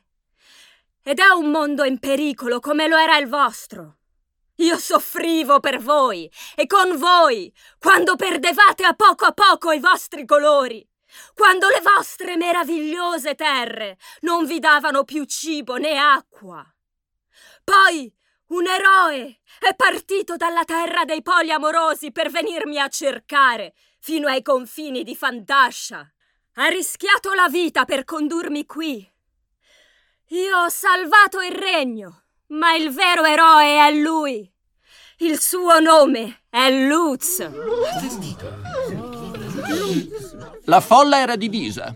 Ed 1.03 1.19
è 1.19 1.27
un 1.29 1.49
mondo 1.49 1.83
in 1.83 1.97
pericolo 1.99 2.59
come 2.59 2.87
lo 2.87 2.97
era 2.97 3.17
il 3.17 3.27
vostro. 3.27 3.97
Io 4.57 4.77
soffrivo 4.77 5.59
per 5.59 5.79
voi 5.79 6.31
e 6.55 6.67
con 6.67 6.97
voi 6.97 7.51
quando 7.79 8.15
perdevate 8.15 8.83
a 8.83 8.93
poco 8.93 9.25
a 9.25 9.31
poco 9.31 9.71
i 9.71 9.79
vostri 9.79 10.25
colori, 10.25 10.87
quando 11.33 11.67
le 11.69 11.81
vostre 11.81 12.37
meravigliose 12.37 13.33
terre 13.33 13.97
non 14.19 14.45
vi 14.45 14.59
davano 14.59 15.03
più 15.03 15.23
cibo 15.25 15.77
né 15.77 15.97
acqua. 15.97 16.63
Poi 17.63 18.13
un 18.51 18.65
eroe 18.67 19.39
è 19.59 19.73
partito 19.75 20.35
dalla 20.35 20.63
terra 20.65 21.05
dei 21.05 21.21
poliamorosi 21.21 22.11
per 22.11 22.29
venirmi 22.29 22.79
a 22.79 22.89
cercare 22.89 23.73
fino 23.99 24.27
ai 24.27 24.41
confini 24.41 25.03
di 25.03 25.15
Fantascia. 25.15 26.09
Ha 26.55 26.67
rischiato 26.67 27.33
la 27.33 27.47
vita 27.47 27.85
per 27.85 28.03
condurmi 28.03 28.65
qui. 28.65 29.09
Io 30.29 30.57
ho 30.57 30.69
salvato 30.69 31.39
il 31.41 31.53
regno, 31.53 32.23
ma 32.47 32.73
il 32.75 32.91
vero 32.91 33.23
eroe 33.23 33.87
è 33.87 33.93
lui. 33.93 34.51
Il 35.17 35.39
suo 35.39 35.79
nome 35.79 36.43
è 36.49 36.69
Lutz. 36.87 37.39
La 40.65 40.81
folla 40.81 41.19
era 41.19 41.35
divisa. 41.35 41.95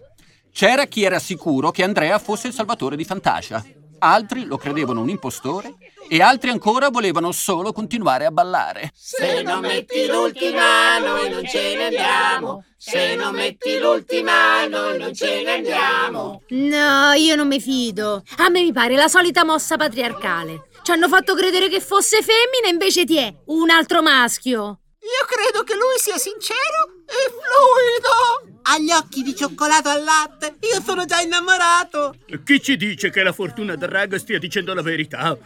C'era 0.51 0.85
chi 0.85 1.03
era 1.03 1.19
sicuro 1.19 1.71
che 1.71 1.83
Andrea 1.83 2.17
fosse 2.19 2.47
il 2.47 2.53
salvatore 2.53 2.95
di 2.95 3.03
Fantasia. 3.03 3.61
Altri 3.99 4.45
lo 4.45 4.57
credevano 4.57 5.01
un 5.01 5.09
impostore 5.09 5.73
e 6.07 6.21
altri 6.21 6.49
ancora 6.49 6.89
volevano 6.89 7.31
solo 7.31 7.71
continuare 7.71 8.25
a 8.25 8.31
ballare. 8.31 8.91
Se 8.93 9.41
non 9.41 9.61
metti 9.61 10.05
l'ultima 10.07 10.97
noi 10.99 11.29
non 11.29 11.45
ce 11.45 11.75
ne 11.75 11.85
andiamo. 11.85 12.63
Se 12.77 13.15
non 13.15 13.33
metti 13.33 13.79
l'ultima 13.79 14.65
noi 14.67 14.99
non 14.99 15.13
ce 15.13 15.41
ne 15.43 15.51
andiamo. 15.51 16.43
No, 16.49 17.13
io 17.13 17.35
non 17.35 17.47
mi 17.47 17.59
fido. 17.59 18.23
A 18.37 18.49
me 18.49 18.61
mi 18.61 18.71
pare 18.71 18.95
la 18.95 19.07
solita 19.07 19.43
mossa 19.43 19.77
patriarcale. 19.77 20.67
Ci 20.83 20.91
hanno 20.91 21.07
fatto 21.07 21.33
credere 21.33 21.67
che 21.67 21.81
fosse 21.81 22.17
femmina, 22.21 22.71
invece 22.71 23.05
ti 23.05 23.17
è 23.17 23.33
un 23.47 23.71
altro 23.71 24.03
maschio. 24.03 24.81
Io 25.01 25.25
credo 25.27 25.63
che 25.63 25.73
lui 25.73 25.97
sia 25.97 26.17
sincero 26.17 27.01
e 27.05 27.31
fluido. 27.31 28.54
Ha 28.67 28.79
gli 28.79 28.89
occhi 28.89 29.21
di 29.21 29.35
cioccolato 29.35 29.89
al 29.89 30.03
latte. 30.03 30.55
Io 30.73 30.81
sono 30.81 31.05
già 31.05 31.21
innamorato. 31.21 32.15
Chi 32.43 32.59
ci 32.59 32.75
dice 32.77 33.11
che 33.11 33.21
la 33.21 33.31
fortuna 33.31 33.75
drag 33.75 34.15
stia 34.15 34.39
dicendo 34.39 34.73
la 34.73 34.81
verità? 34.81 35.37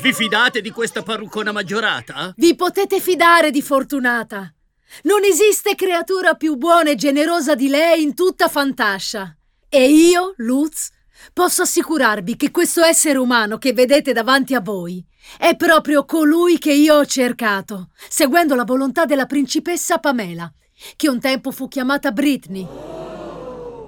Vi 0.00 0.12
fidate 0.12 0.60
di 0.60 0.70
questa 0.70 1.02
parruccona 1.02 1.50
maggiorata? 1.50 2.32
Vi 2.36 2.54
potete 2.54 3.00
fidare 3.00 3.50
di 3.50 3.62
Fortunata. 3.62 4.54
Non 5.02 5.24
esiste 5.24 5.74
creatura 5.74 6.34
più 6.34 6.54
buona 6.54 6.90
e 6.90 6.94
generosa 6.94 7.56
di 7.56 7.68
lei 7.68 8.02
in 8.02 8.14
tutta 8.14 8.46
Fantascia. 8.48 9.36
E 9.68 9.90
io, 9.90 10.34
Lutz, 10.36 10.90
posso 11.32 11.62
assicurarvi 11.62 12.36
che 12.36 12.52
questo 12.52 12.82
essere 12.84 13.18
umano 13.18 13.58
che 13.58 13.72
vedete 13.72 14.12
davanti 14.12 14.54
a 14.54 14.60
voi 14.60 15.04
è 15.36 15.56
proprio 15.56 16.04
colui 16.04 16.58
che 16.58 16.72
io 16.72 16.94
ho 16.94 17.04
cercato, 17.04 17.90
seguendo 18.08 18.54
la 18.54 18.64
volontà 18.64 19.04
della 19.04 19.26
principessa 19.26 19.98
Pamela, 19.98 20.50
che 20.96 21.08
un 21.08 21.20
tempo 21.20 21.50
fu 21.50 21.68
chiamata 21.68 22.12
Britney. 22.12 22.66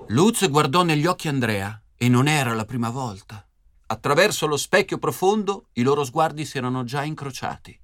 Lutz 0.09 0.49
guardò 0.49 0.83
negli 0.83 1.07
occhi 1.07 1.29
Andrea 1.29 1.81
e 1.97 2.09
non 2.09 2.27
era 2.27 2.53
la 2.55 2.65
prima 2.65 2.91
volta. 2.91 3.47
Attraverso 3.87 4.47
lo 4.47 4.57
specchio 4.57 4.99
profondo 4.99 5.69
i 5.75 5.83
loro 5.83 6.05
sguardi 6.05 6.45
si 6.45 6.59
erano 6.59 6.85
già 6.85 7.05
incrociati. 7.05 7.79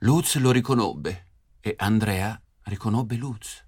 Lutz 0.00 0.36
lo 0.36 0.50
riconobbe 0.50 1.28
e 1.60 1.74
Andrea 1.78 2.40
riconobbe 2.64 3.16
Lutz. 3.16 3.64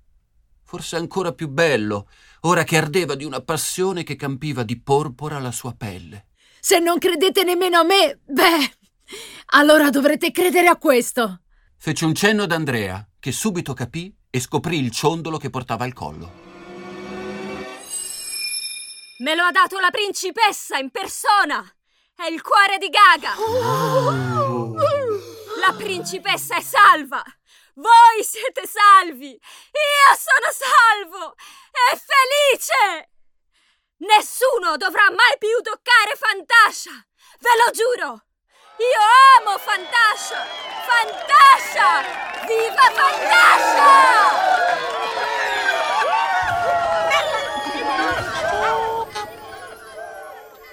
Forse 0.62 0.96
ancora 0.96 1.32
più 1.32 1.48
bello, 1.48 2.08
ora 2.40 2.64
che 2.64 2.76
ardeva 2.76 3.14
di 3.14 3.24
una 3.24 3.40
passione 3.40 4.02
che 4.02 4.16
campiva 4.16 4.64
di 4.64 4.80
porpora 4.80 5.38
la 5.38 5.52
sua 5.52 5.74
pelle. 5.74 6.26
Se 6.58 6.78
non 6.78 6.98
credete 6.98 7.44
nemmeno 7.44 7.78
a 7.78 7.84
me, 7.84 8.20
beh, 8.24 8.76
allora 9.52 9.90
dovrete 9.90 10.32
credere 10.32 10.66
a 10.66 10.76
questo. 10.76 11.42
Fece 11.76 12.04
un 12.04 12.14
cenno 12.14 12.44
ad 12.44 12.52
Andrea, 12.52 13.06
che 13.20 13.30
subito 13.30 13.74
capì 13.74 14.12
e 14.34 14.40
scoprì 14.40 14.80
il 14.80 14.90
ciondolo 14.90 15.38
che 15.38 15.48
portava 15.48 15.84
al 15.84 15.92
collo. 15.92 16.42
Me 19.18 19.36
lo 19.36 19.44
ha 19.44 19.52
dato 19.52 19.78
la 19.78 19.92
principessa 19.92 20.76
in 20.76 20.90
persona. 20.90 21.64
È 22.16 22.26
il 22.26 22.42
cuore 22.42 22.78
di 22.78 22.88
Gaga. 22.88 23.34
La 25.60 25.72
principessa 25.74 26.56
è 26.56 26.60
salva. 26.60 27.22
Voi 27.74 28.24
siete 28.24 28.66
salvi! 28.66 29.30
Io 29.30 30.16
sono 30.18 30.50
salvo! 30.50 31.36
E 31.70 31.96
felice! 31.96 33.10
Nessuno 33.98 34.76
dovrà 34.76 35.10
mai 35.10 35.38
più 35.38 35.60
toccare 35.62 36.16
Fantascia! 36.16 36.90
Ve 37.38 37.50
lo 37.64 37.70
giuro! 37.70 38.24
Io 38.78 39.00
amo 39.38 39.58
Fantascia! 39.58 40.44
Fantascia! 40.86 42.33
Viva 42.46 42.90
Fantascia! 42.92 44.34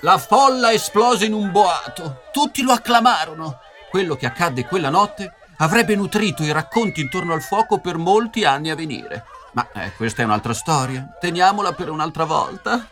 La 0.01 0.17
folla 0.17 0.73
esplose 0.73 1.25
in 1.25 1.33
un 1.33 1.51
boato. 1.51 2.23
Tutti 2.33 2.61
lo 2.63 2.71
acclamarono. 2.73 3.59
Quello 3.89 4.15
che 4.15 4.25
accadde 4.25 4.65
quella 4.65 4.89
notte 4.89 5.35
avrebbe 5.57 5.95
nutrito 5.95 6.43
i 6.43 6.51
racconti 6.51 7.01
intorno 7.01 7.33
al 7.33 7.41
fuoco 7.41 7.79
per 7.79 7.97
molti 7.97 8.43
anni 8.43 8.69
a 8.69 8.75
venire. 8.75 9.25
Ma 9.53 9.69
eh, 9.73 9.93
questa 9.95 10.23
è 10.23 10.25
un'altra 10.25 10.53
storia. 10.53 11.15
Teniamola 11.19 11.73
per 11.73 11.89
un'altra 11.89 12.25
volta. 12.25 12.87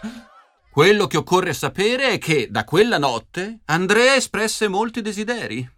Quello 0.71 1.07
che 1.07 1.17
occorre 1.17 1.53
sapere 1.53 2.11
è 2.11 2.17
che 2.17 2.47
da 2.49 2.63
quella 2.63 2.97
notte 2.97 3.59
Andrea 3.65 4.15
espresse 4.15 4.67
molti 4.67 5.01
desideri. 5.01 5.77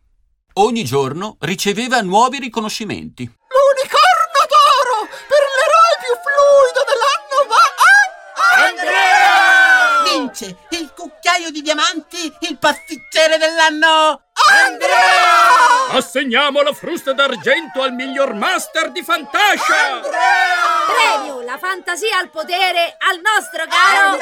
Ogni 0.55 0.83
giorno 0.83 1.37
riceveva 1.39 2.01
nuovi 2.01 2.37
riconoscimenti. 2.37 3.23
L'unicorno 3.23 4.41
d'oro 4.51 5.07
per 5.07 5.39
l'eroe 5.39 5.95
più 6.03 6.13
fluido 6.19 6.83
dell'anno 6.91 7.47
va 7.47 7.63
a 7.79 8.67
Andrea! 8.67 10.03
Vince 10.03 10.57
il 10.71 10.91
cucchiaio 10.93 11.51
di 11.51 11.61
diamanti, 11.61 12.33
il 12.49 12.57
pasticcere 12.57 13.37
dell'anno! 13.37 14.23
Andrea! 14.49 15.87
Assegniamo 15.91 16.61
la 16.61 16.73
frusta 16.73 17.13
d'argento 17.13 17.81
al 17.81 17.93
miglior 17.93 18.33
master 18.33 18.91
di 18.91 19.03
Fantascia! 19.03 20.01
Premio 20.01 21.41
la 21.43 21.57
fantasia 21.57 22.17
al 22.17 22.29
potere 22.29 22.97
al 22.97 23.21
nostro 23.21 23.63
caro 23.69 24.17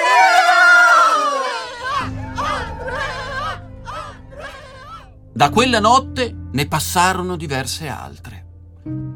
Da 5.40 5.52
quella 5.52 5.80
notte 5.80 6.36
ne 6.52 6.68
passarono 6.68 7.38
diverse 7.38 7.88
altre. 7.88 8.48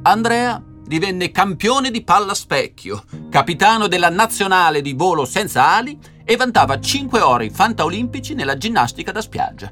Andrea 0.03 0.63
divenne 0.85 1.31
campione 1.31 1.91
di 1.91 2.01
palla 2.01 2.33
specchio, 2.33 3.03
capitano 3.29 3.87
della 3.87 4.09
nazionale 4.09 4.79
di 4.79 4.93
volo 4.93 5.25
senza 5.25 5.75
ali 5.75 5.99
e 6.23 6.37
vantava 6.37 6.79
5 6.79 7.19
ori 7.19 7.49
fantaolimpici 7.49 8.35
nella 8.35 8.55
ginnastica 8.55 9.11
da 9.11 9.19
spiaggia. 9.19 9.69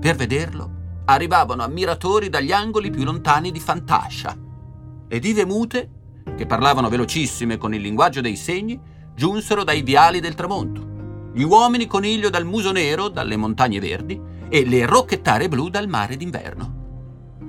Per 0.00 0.14
vederlo 0.14 0.70
arrivavano 1.06 1.64
ammiratori 1.64 2.28
dagli 2.28 2.52
angoli 2.52 2.90
più 2.90 3.02
lontani 3.02 3.50
di 3.50 3.58
Fantascia 3.58 4.36
e 5.08 5.18
dive 5.18 5.44
mute, 5.44 5.90
che 6.36 6.46
parlavano 6.46 6.88
velocissime 6.88 7.56
con 7.56 7.74
il 7.74 7.80
linguaggio 7.80 8.20
dei 8.20 8.36
segni, 8.36 8.80
giunsero 9.16 9.64
dai 9.64 9.82
viali 9.82 10.20
del 10.20 10.36
tramonto. 10.36 10.94
Gli 11.34 11.42
uomini 11.42 11.88
coniglio 11.88 12.30
dal 12.30 12.44
muso 12.44 12.70
nero, 12.70 13.08
dalle 13.08 13.36
montagne 13.36 13.80
verdi, 13.80 14.34
e 14.48 14.66
le 14.66 14.86
rocchettare 14.86 15.48
blu 15.48 15.68
dal 15.68 15.88
mare 15.88 16.16
d'inverno. 16.16 16.84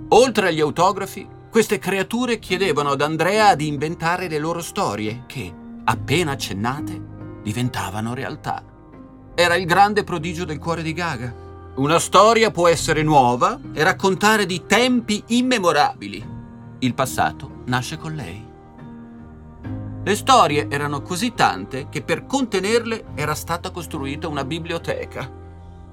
Oltre 0.10 0.48
agli 0.48 0.62
autografi, 0.62 1.28
queste 1.50 1.80
creature 1.80 2.40
chiedevano 2.40 2.92
ad 2.92 3.02
Andrea 3.02 3.56
di 3.56 3.68
inventare 3.68 4.28
le 4.28 4.40
loro 4.40 4.62
storie 4.62 5.24
che, 5.26 5.54
appena 5.84 6.32
accennate, 6.32 7.02
diventavano 7.44 8.14
realtà. 8.14 8.64
Era 9.34 9.56
il 9.56 9.66
grande 9.66 10.04
prodigio 10.04 10.46
del 10.46 10.60
cuore 10.60 10.82
di 10.82 10.94
Gaga. 10.94 11.34
Una 11.76 12.00
storia 12.00 12.52
può 12.52 12.68
essere 12.68 13.04
nuova 13.04 13.60
e 13.74 13.84
raccontare 13.84 14.46
di 14.46 14.66
tempi 14.66 15.24
immemorabili. 15.28 16.36
Il 16.80 16.94
passato 16.94 17.62
nasce 17.66 17.98
con 17.98 18.14
lei. 18.14 18.46
Le 20.04 20.16
storie 20.16 20.68
erano 20.70 21.02
così 21.02 21.34
tante 21.34 21.88
che 21.90 22.02
per 22.02 22.26
contenerle 22.26 23.08
era 23.14 23.36
stata 23.36 23.72
costruita 23.72 24.28
una 24.28 24.46
biblioteca. 24.46 25.30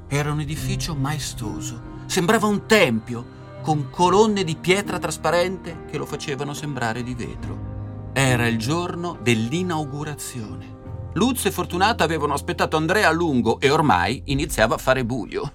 Era 0.09 0.33
un 0.33 0.41
edificio 0.41 0.95
maestoso, 0.95 1.81
sembrava 2.07 2.47
un 2.47 2.67
tempio, 2.67 3.43
con 3.63 3.89
colonne 3.89 4.45
di 4.45 4.57
pietra 4.57 4.99
trasparente 4.99 5.85
che 5.91 5.97
lo 5.97 6.05
facevano 6.05 6.53
sembrare 6.53 7.03
di 7.03 7.15
vetro. 7.15 8.11
Era 8.13 8.47
il 8.47 8.59
giorno 8.59 9.19
dell'inaugurazione. 9.23 10.73
Luz 11.15 11.47
e 11.47 11.51
Fortunata 11.51 12.05
avevano 12.05 12.35
aspettato 12.35 12.77
Andrea 12.77 13.09
a 13.09 13.13
lungo 13.13 13.59
e 13.61 13.71
ormai 13.71 14.23
iniziava 14.27 14.75
a 14.75 14.79
fare 14.79 15.05
buio. 15.05 15.53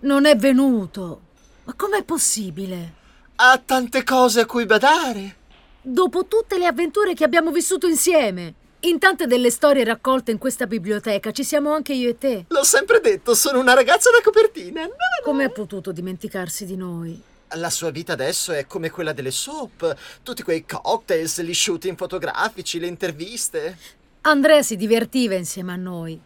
Non 0.00 0.26
è 0.26 0.36
venuto. 0.36 1.20
Ma 1.64 1.74
com'è 1.74 2.02
possibile? 2.02 2.94
Ha 3.36 3.62
tante 3.64 4.02
cose 4.02 4.40
a 4.40 4.46
cui 4.46 4.66
badare. 4.66 5.36
Dopo 5.80 6.26
tutte 6.26 6.58
le 6.58 6.66
avventure 6.66 7.14
che 7.14 7.24
abbiamo 7.24 7.50
vissuto 7.50 7.86
insieme. 7.86 8.54
In 8.84 8.98
tante 8.98 9.26
delle 9.26 9.48
storie 9.48 9.82
raccolte 9.82 10.30
in 10.30 10.36
questa 10.36 10.66
biblioteca 10.66 11.30
ci 11.30 11.42
siamo 11.42 11.72
anche 11.72 11.94
io 11.94 12.10
e 12.10 12.18
te. 12.18 12.44
L'ho 12.48 12.64
sempre 12.64 13.00
detto, 13.00 13.34
sono 13.34 13.58
una 13.58 13.72
ragazza 13.72 14.10
da 14.10 14.20
copertina. 14.22 14.86
Come 15.22 15.44
ha 15.44 15.48
potuto 15.48 15.90
dimenticarsi 15.90 16.66
di 16.66 16.76
noi? 16.76 17.18
La 17.54 17.70
sua 17.70 17.88
vita 17.88 18.12
adesso 18.12 18.52
è 18.52 18.66
come 18.66 18.90
quella 18.90 19.14
delle 19.14 19.30
soap. 19.30 19.96
Tutti 20.22 20.42
quei 20.42 20.66
cocktails, 20.66 21.40
gli 21.40 21.54
shooting 21.54 21.96
fotografici, 21.96 22.78
le 22.78 22.88
interviste. 22.88 23.78
Andrea 24.20 24.60
si 24.60 24.76
divertiva 24.76 25.34
insieme 25.34 25.72
a 25.72 25.76
noi. 25.76 26.20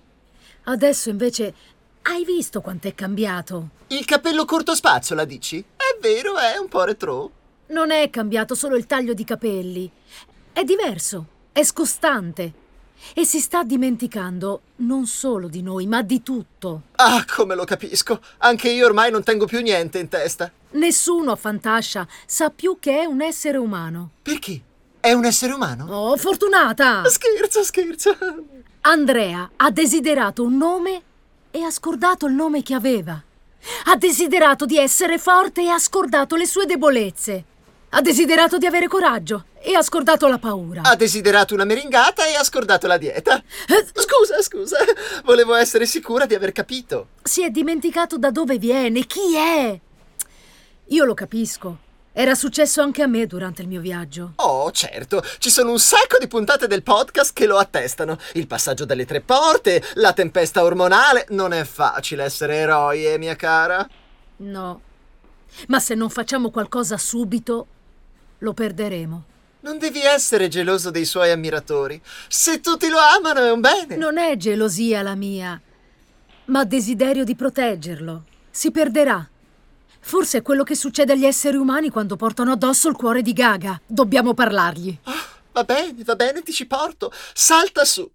Adesso 0.65 1.11
invece 1.11 1.55
hai 2.03 2.25
visto 2.25 2.61
quanto 2.61 2.89
è 2.89 2.95
cambiato? 2.95 3.69
Il 3.87 4.05
capello 4.05 4.45
corto 4.45 4.75
spazio, 4.75 5.15
la 5.15 5.25
dici? 5.25 5.61
È 5.61 5.97
vero, 6.01 6.37
è 6.37 6.57
un 6.57 6.67
po' 6.67 6.83
retro. 6.83 7.31
Non 7.69 7.93
è 7.93 8.11
cambiato 8.11 8.57
solo 8.57 8.75
il 8.75 8.87
taglio 8.87 9.15
di 9.15 9.23
capelli. 9.23 9.89
È 10.53 10.65
diverso, 10.65 11.37
è 11.59 11.65
scostante. 11.65 12.53
E 13.15 13.25
si 13.25 13.41
sta 13.41 13.65
dimenticando 13.65 14.61
non 14.77 15.07
solo 15.07 15.49
di 15.49 15.61
noi, 15.61 15.89
ma 15.89 16.03
di 16.03 16.23
tutto. 16.23 16.83
Ah, 16.97 17.25
come 17.27 17.57
lo 17.57 17.65
capisco. 17.65 18.21
Anche 18.39 18.71
io 18.71 18.87
ormai 18.87 19.11
non 19.11 19.25
tengo 19.25 19.45
più 19.45 19.61
niente 19.61 19.99
in 19.99 20.09
testa. 20.09 20.53
Nessuno 20.73 21.33
a 21.33 21.37
Fantascia 21.37 22.07
sa 22.27 22.51
più 22.51 22.77
che 22.79 23.01
è 23.01 23.05
un 23.07 23.23
essere 23.23 23.59
umano. 23.59 24.11
Perché? 24.23 24.61
È 25.01 25.11
un 25.13 25.25
essere 25.25 25.53
umano? 25.53 25.87
Oh, 25.87 26.17
fortunata! 26.17 27.03
Scherzo, 27.09 27.65
scherzo. 27.65 28.17
Andrea 28.83 29.51
ha 29.57 29.71
desiderato 29.73 30.45
un 30.45 30.57
nome 30.57 31.03
e 31.51 31.63
ha 31.63 31.73
scordato 31.73 32.27
il 32.27 32.35
nome 32.35 32.63
che 32.63 32.75
aveva. 32.75 33.21
Ha 33.87 33.97
desiderato 33.97 34.65
di 34.65 34.79
essere 34.79 35.19
forte 35.19 35.63
e 35.63 35.69
ha 35.69 35.79
scordato 35.81 36.37
le 36.37 36.47
sue 36.47 36.67
debolezze. 36.67 37.45
Ha 37.91 38.03
desiderato 38.03 38.59
di 38.59 38.67
avere 38.67 38.87
coraggio 38.87 39.47
e 39.61 39.75
ha 39.75 39.83
scordato 39.83 40.29
la 40.29 40.39
paura. 40.39 40.83
Ha 40.83 40.95
desiderato 40.95 41.55
una 41.55 41.65
meringata 41.65 42.27
e 42.27 42.35
ha 42.35 42.45
scordato 42.45 42.87
la 42.87 42.99
dieta. 42.99 43.37
Eh, 43.39 43.87
Scusa, 43.95 44.43
scusa. 44.43 44.77
Volevo 45.25 45.55
essere 45.55 45.87
sicura 45.87 46.27
di 46.27 46.35
aver 46.35 46.53
capito. 46.53 47.09
Si 47.23 47.43
è 47.43 47.51
dimenticato 47.51 48.19
da 48.19 48.31
dove 48.31 48.59
viene, 48.59 49.07
chi 49.07 49.35
è. 49.37 49.81
Io 50.87 51.05
lo 51.05 51.15
capisco. 51.15 51.79
Era 52.13 52.35
successo 52.35 52.83
anche 52.83 53.03
a 53.03 53.07
me 53.07 53.27
durante 53.27 53.63
il 53.63 53.69
mio 53.69 53.81
viaggio. 53.81 54.33
Oh, 54.37 54.71
certo, 54.73 55.23
ci 55.39 55.51
sono 55.51 55.71
un 55.71 55.79
sacco 55.79 56.19
di 56.19 56.27
puntate 56.27 56.67
del 56.67 56.83
podcast 56.83 57.33
che 57.33 57.47
lo 57.47 57.57
attestano. 57.59 58.19
Il 58.35 58.47
passaggio 58.47 58.85
dalle 58.85 59.07
tre 59.07 59.21
porte, 59.21 59.83
la 59.95 60.13
tempesta 60.13 60.63
ormonale. 60.63 61.27
Non 61.31 61.53
è 61.53 61.65
facile 61.65 62.25
essere 62.25 62.57
eroi, 62.57 63.07
eh, 63.07 63.19
mia 63.19 63.37
cara. 63.37 63.89
No. 64.39 64.81
Ma 65.69 65.79
se 65.81 65.95
non 65.95 66.11
facciamo 66.11 66.51
qualcosa 66.51 66.99
subito, 66.99 67.67
lo 68.39 68.53
perderemo. 68.53 69.25
Non 69.61 69.79
devi 69.79 70.01
essere 70.01 70.49
geloso 70.49 70.91
dei 70.91 71.05
suoi 71.05 71.31
ammiratori. 71.31 72.01
Se 72.29 72.61
tutti 72.61 72.89
lo 72.89 72.99
amano 72.99 73.41
è 73.41 73.51
un 73.51 73.61
bene. 73.61 73.97
Non 73.97 74.17
è 74.19 74.37
gelosia 74.37 75.03
la 75.03 75.15
mia, 75.15 75.61
ma 76.47 76.65
desiderio 76.65 77.25
di 77.25 77.35
proteggerlo. 77.35 78.25
Si 78.51 78.71
perderà. 78.71 79.29
Forse 80.01 80.39
è 80.39 80.43
quello 80.43 80.63
che 80.63 80.75
succede 80.75 81.13
agli 81.13 81.27
esseri 81.27 81.57
umani 81.57 81.91
quando 81.91 82.17
portano 82.17 82.53
addosso 82.53 82.89
il 82.89 82.97
cuore 82.97 83.21
di 83.21 83.33
Gaga. 83.33 83.81
Dobbiamo 83.85 84.33
parlargli. 84.33 84.97
Va 85.53 85.65
bene, 85.65 86.05
va 86.05 86.15
bene, 86.15 86.43
ti 86.43 86.53
ci 86.53 86.67
porto. 86.67 87.13
Salta 87.35 87.85
su. 87.85 88.09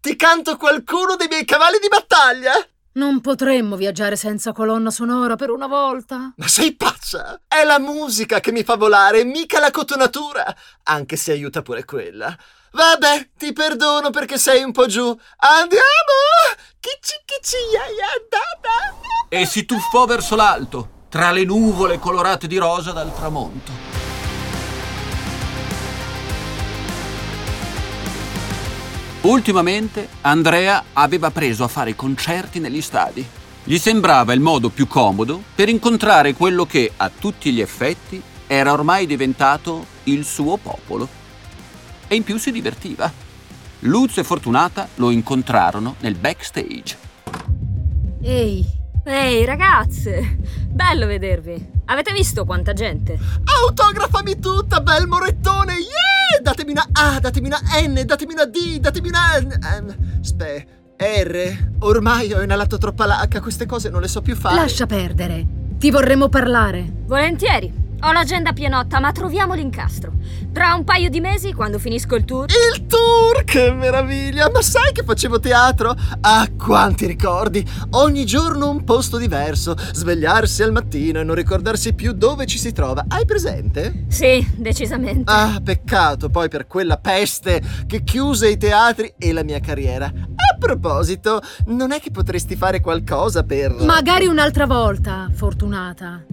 Ti 0.00 0.16
canto 0.16 0.56
qualcuno 0.56 1.16
dei 1.16 1.28
miei 1.28 1.44
cavalli 1.44 1.78
di 1.80 1.88
battaglia. 1.88 2.52
Non 2.98 3.20
potremmo 3.20 3.76
viaggiare 3.76 4.16
senza 4.16 4.50
colonna 4.50 4.90
sonora 4.90 5.36
per 5.36 5.50
una 5.50 5.68
volta? 5.68 6.32
Ma 6.34 6.48
sei 6.48 6.74
pazza? 6.74 7.42
È 7.46 7.62
la 7.62 7.78
musica 7.78 8.40
che 8.40 8.50
mi 8.50 8.64
fa 8.64 8.74
volare, 8.74 9.22
mica 9.22 9.60
la 9.60 9.70
cotonatura. 9.70 10.44
Anche 10.82 11.14
se 11.14 11.30
aiuta 11.30 11.62
pure 11.62 11.84
quella. 11.84 12.36
Vabbè, 12.72 13.28
ti 13.38 13.52
perdono 13.52 14.10
perché 14.10 14.36
sei 14.36 14.64
un 14.64 14.72
po' 14.72 14.86
giù. 14.86 15.16
Andiamo! 15.36 15.84
Kici 16.80 17.14
kici 17.24 17.56
ya 17.72 17.84
ya 17.86 18.08
da 18.28 18.38
da. 18.62 19.28
E 19.28 19.46
si 19.46 19.64
tuffò 19.64 20.04
verso 20.04 20.34
l'alto, 20.34 21.04
tra 21.08 21.30
le 21.30 21.44
nuvole 21.44 22.00
colorate 22.00 22.48
di 22.48 22.56
rosa 22.56 22.90
dal 22.90 23.14
tramonto. 23.14 23.87
Ultimamente 29.22 30.08
Andrea 30.20 30.84
aveva 30.92 31.30
preso 31.32 31.64
a 31.64 31.68
fare 31.68 31.96
concerti 31.96 32.60
negli 32.60 32.80
stadi. 32.80 33.26
Gli 33.64 33.76
sembrava 33.76 34.32
il 34.32 34.40
modo 34.40 34.68
più 34.68 34.86
comodo 34.86 35.42
per 35.56 35.68
incontrare 35.68 36.34
quello 36.34 36.64
che, 36.64 36.92
a 36.96 37.10
tutti 37.10 37.50
gli 37.50 37.60
effetti, 37.60 38.22
era 38.46 38.72
ormai 38.72 39.06
diventato 39.06 39.84
il 40.04 40.24
suo 40.24 40.56
popolo. 40.56 41.08
E 42.06 42.14
in 42.14 42.22
più 42.22 42.38
si 42.38 42.52
divertiva. 42.52 43.12
Luz 43.80 44.18
e 44.18 44.24
Fortunata 44.24 44.88
lo 44.94 45.10
incontrarono 45.10 45.96
nel 45.98 46.14
backstage. 46.14 46.96
Ehi, 48.22 48.64
Ehi, 49.10 49.46
ragazze! 49.46 50.36
Bello 50.68 51.06
vedervi. 51.06 51.70
Avete 51.86 52.12
visto 52.12 52.44
quanta 52.44 52.74
gente? 52.74 53.18
Autografami 53.64 54.38
tutta, 54.38 54.80
bel 54.80 55.06
morettone! 55.06 55.72
Yeah! 55.72 56.42
Datemi 56.42 56.72
una 56.72 56.86
A, 56.92 57.18
datemi 57.18 57.46
una 57.46 57.58
N, 57.86 58.02
datemi 58.04 58.34
una 58.34 58.44
D, 58.44 58.78
datemi 58.78 59.08
una... 59.08 59.36
ehm, 59.38 60.20
Spe... 60.20 60.66
R. 60.98 61.70
Ormai 61.78 62.32
ho 62.34 62.42
inalato 62.42 62.76
troppa 62.76 63.06
lacca, 63.06 63.40
queste 63.40 63.64
cose 63.64 63.88
non 63.88 64.02
le 64.02 64.08
so 64.08 64.20
più 64.20 64.34
fare. 64.36 64.56
lascia 64.56 64.84
perdere. 64.84 65.46
Ti 65.78 65.90
vorremmo 65.90 66.28
parlare. 66.28 66.84
Volentieri. 67.06 67.72
Ho 68.00 68.12
l'agenda 68.12 68.52
pienotta, 68.52 69.00
ma 69.00 69.10
troviamo 69.10 69.54
l'incastro. 69.54 70.12
Tra 70.52 70.74
un 70.74 70.84
paio 70.84 71.10
di 71.10 71.20
mesi, 71.20 71.52
quando 71.52 71.80
finisco 71.80 72.14
il 72.14 72.24
tour. 72.24 72.46
Il 72.48 72.86
tour, 72.86 73.42
che 73.44 73.72
meraviglia! 73.72 74.48
Ma 74.50 74.62
sai 74.62 74.92
che 74.92 75.02
facevo 75.02 75.40
teatro? 75.40 75.96
Ah, 76.20 76.48
quanti 76.56 77.06
ricordi! 77.06 77.66
Ogni 77.90 78.24
giorno 78.24 78.70
un 78.70 78.84
posto 78.84 79.18
diverso, 79.18 79.74
svegliarsi 79.92 80.62
al 80.62 80.70
mattino 80.70 81.18
e 81.18 81.24
non 81.24 81.34
ricordarsi 81.34 81.92
più 81.92 82.12
dove 82.12 82.46
ci 82.46 82.58
si 82.58 82.70
trova. 82.70 83.04
Hai 83.08 83.24
presente? 83.24 84.04
Sì, 84.06 84.46
decisamente. 84.54 85.30
Ah, 85.32 85.60
peccato 85.62 86.28
poi 86.28 86.48
per 86.48 86.68
quella 86.68 86.98
peste 86.98 87.60
che 87.86 88.04
chiuse 88.04 88.48
i 88.48 88.56
teatri 88.56 89.14
e 89.18 89.32
la 89.32 89.42
mia 89.42 89.58
carriera. 89.58 90.06
A 90.06 90.56
proposito, 90.56 91.40
non 91.66 91.90
è 91.90 92.00
che 92.00 92.12
potresti 92.12 92.54
fare 92.54 92.80
qualcosa 92.80 93.42
per... 93.42 93.72
Magari 93.72 94.26
un'altra 94.26 94.66
volta, 94.66 95.28
fortunata. 95.32 96.24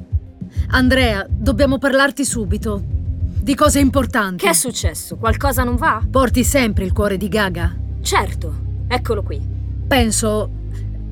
Andrea, 0.75 1.25
dobbiamo 1.29 1.77
parlarti 1.77 2.25
subito. 2.25 2.83
Di 2.83 3.55
cose 3.55 3.79
importanti. 3.79 4.43
Che 4.43 4.49
è 4.49 4.53
successo? 4.53 5.15
Qualcosa 5.15 5.63
non 5.63 5.77
va? 5.77 6.05
Porti 6.11 6.43
sempre 6.43 6.83
il 6.83 6.91
cuore 6.91 7.15
di 7.15 7.29
Gaga? 7.29 7.73
Certo, 8.01 8.53
eccolo 8.89 9.23
qui. 9.23 9.41
Penso. 9.87 10.49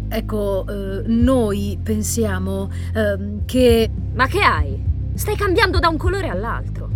Ecco, 0.09 0.65
eh, 0.67 1.03
noi 1.05 1.79
pensiamo 1.81 2.69
eh, 2.93 3.45
che. 3.45 3.89
Ma 4.13 4.27
che 4.27 4.41
hai? 4.41 4.83
Stai 5.13 5.37
cambiando 5.37 5.79
da 5.79 5.87
un 5.87 5.95
colore 5.95 6.27
all'altro. 6.27 6.89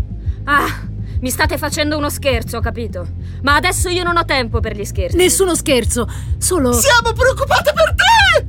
Ah, 0.43 0.89
mi 1.21 1.29
state 1.29 1.57
facendo 1.57 1.95
uno 1.95 2.09
scherzo, 2.09 2.59
capito? 2.59 3.07
Ma 3.43 3.55
adesso 3.55 3.87
io 3.87 4.03
non 4.03 4.17
ho 4.17 4.25
tempo 4.25 4.59
per 4.59 4.75
gli 4.75 4.83
scherzi. 4.83 5.15
Nessuno 5.15 5.55
scherzo, 5.55 6.05
solo. 6.37 6.73
Siamo 6.73 7.13
preoccupate 7.13 7.71
per 7.71 7.95
te! 7.95 8.46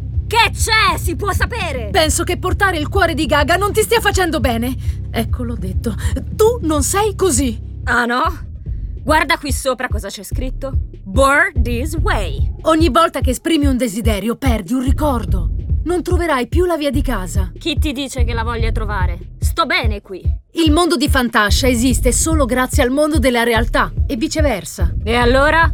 Che 0.48 0.54
c'è? 0.54 0.96
Si 0.96 1.14
può 1.14 1.30
sapere! 1.32 1.90
Penso 1.90 2.24
che 2.24 2.38
portare 2.38 2.78
il 2.78 2.88
cuore 2.88 3.12
di 3.12 3.26
Gaga 3.26 3.56
non 3.56 3.70
ti 3.70 3.82
stia 3.82 4.00
facendo 4.00 4.40
bene. 4.40 4.74
Ecco, 5.10 5.42
l'ho 5.42 5.56
detto. 5.56 5.94
Tu 6.34 6.60
non 6.62 6.82
sei 6.82 7.14
così. 7.14 7.60
Ah 7.84 8.06
no? 8.06 8.22
Guarda 9.02 9.36
qui 9.36 9.52
sopra 9.52 9.88
cosa 9.88 10.08
c'è 10.08 10.22
scritto. 10.22 10.72
Born 11.04 11.62
this 11.62 11.96
way. 11.96 12.50
Ogni 12.62 12.88
volta 12.88 13.20
che 13.20 13.30
esprimi 13.30 13.66
un 13.66 13.76
desiderio, 13.76 14.36
perdi 14.36 14.72
un 14.72 14.82
ricordo. 14.82 15.50
Non 15.84 16.02
troverai 16.02 16.48
più 16.48 16.64
la 16.64 16.78
via 16.78 16.90
di 16.90 17.02
casa. 17.02 17.52
Chi 17.58 17.78
ti 17.78 17.92
dice 17.92 18.24
che 18.24 18.32
la 18.32 18.42
voglia 18.42 18.72
trovare? 18.72 19.18
Sto 19.40 19.66
bene 19.66 20.00
qui. 20.00 20.22
Il 20.52 20.72
mondo 20.72 20.96
di 20.96 21.10
Fantascia 21.10 21.68
esiste 21.68 22.10
solo 22.10 22.46
grazie 22.46 22.82
al 22.82 22.90
mondo 22.90 23.18
della 23.18 23.42
realtà 23.42 23.92
e 24.06 24.16
viceversa. 24.16 24.94
E 25.04 25.14
allora? 25.14 25.70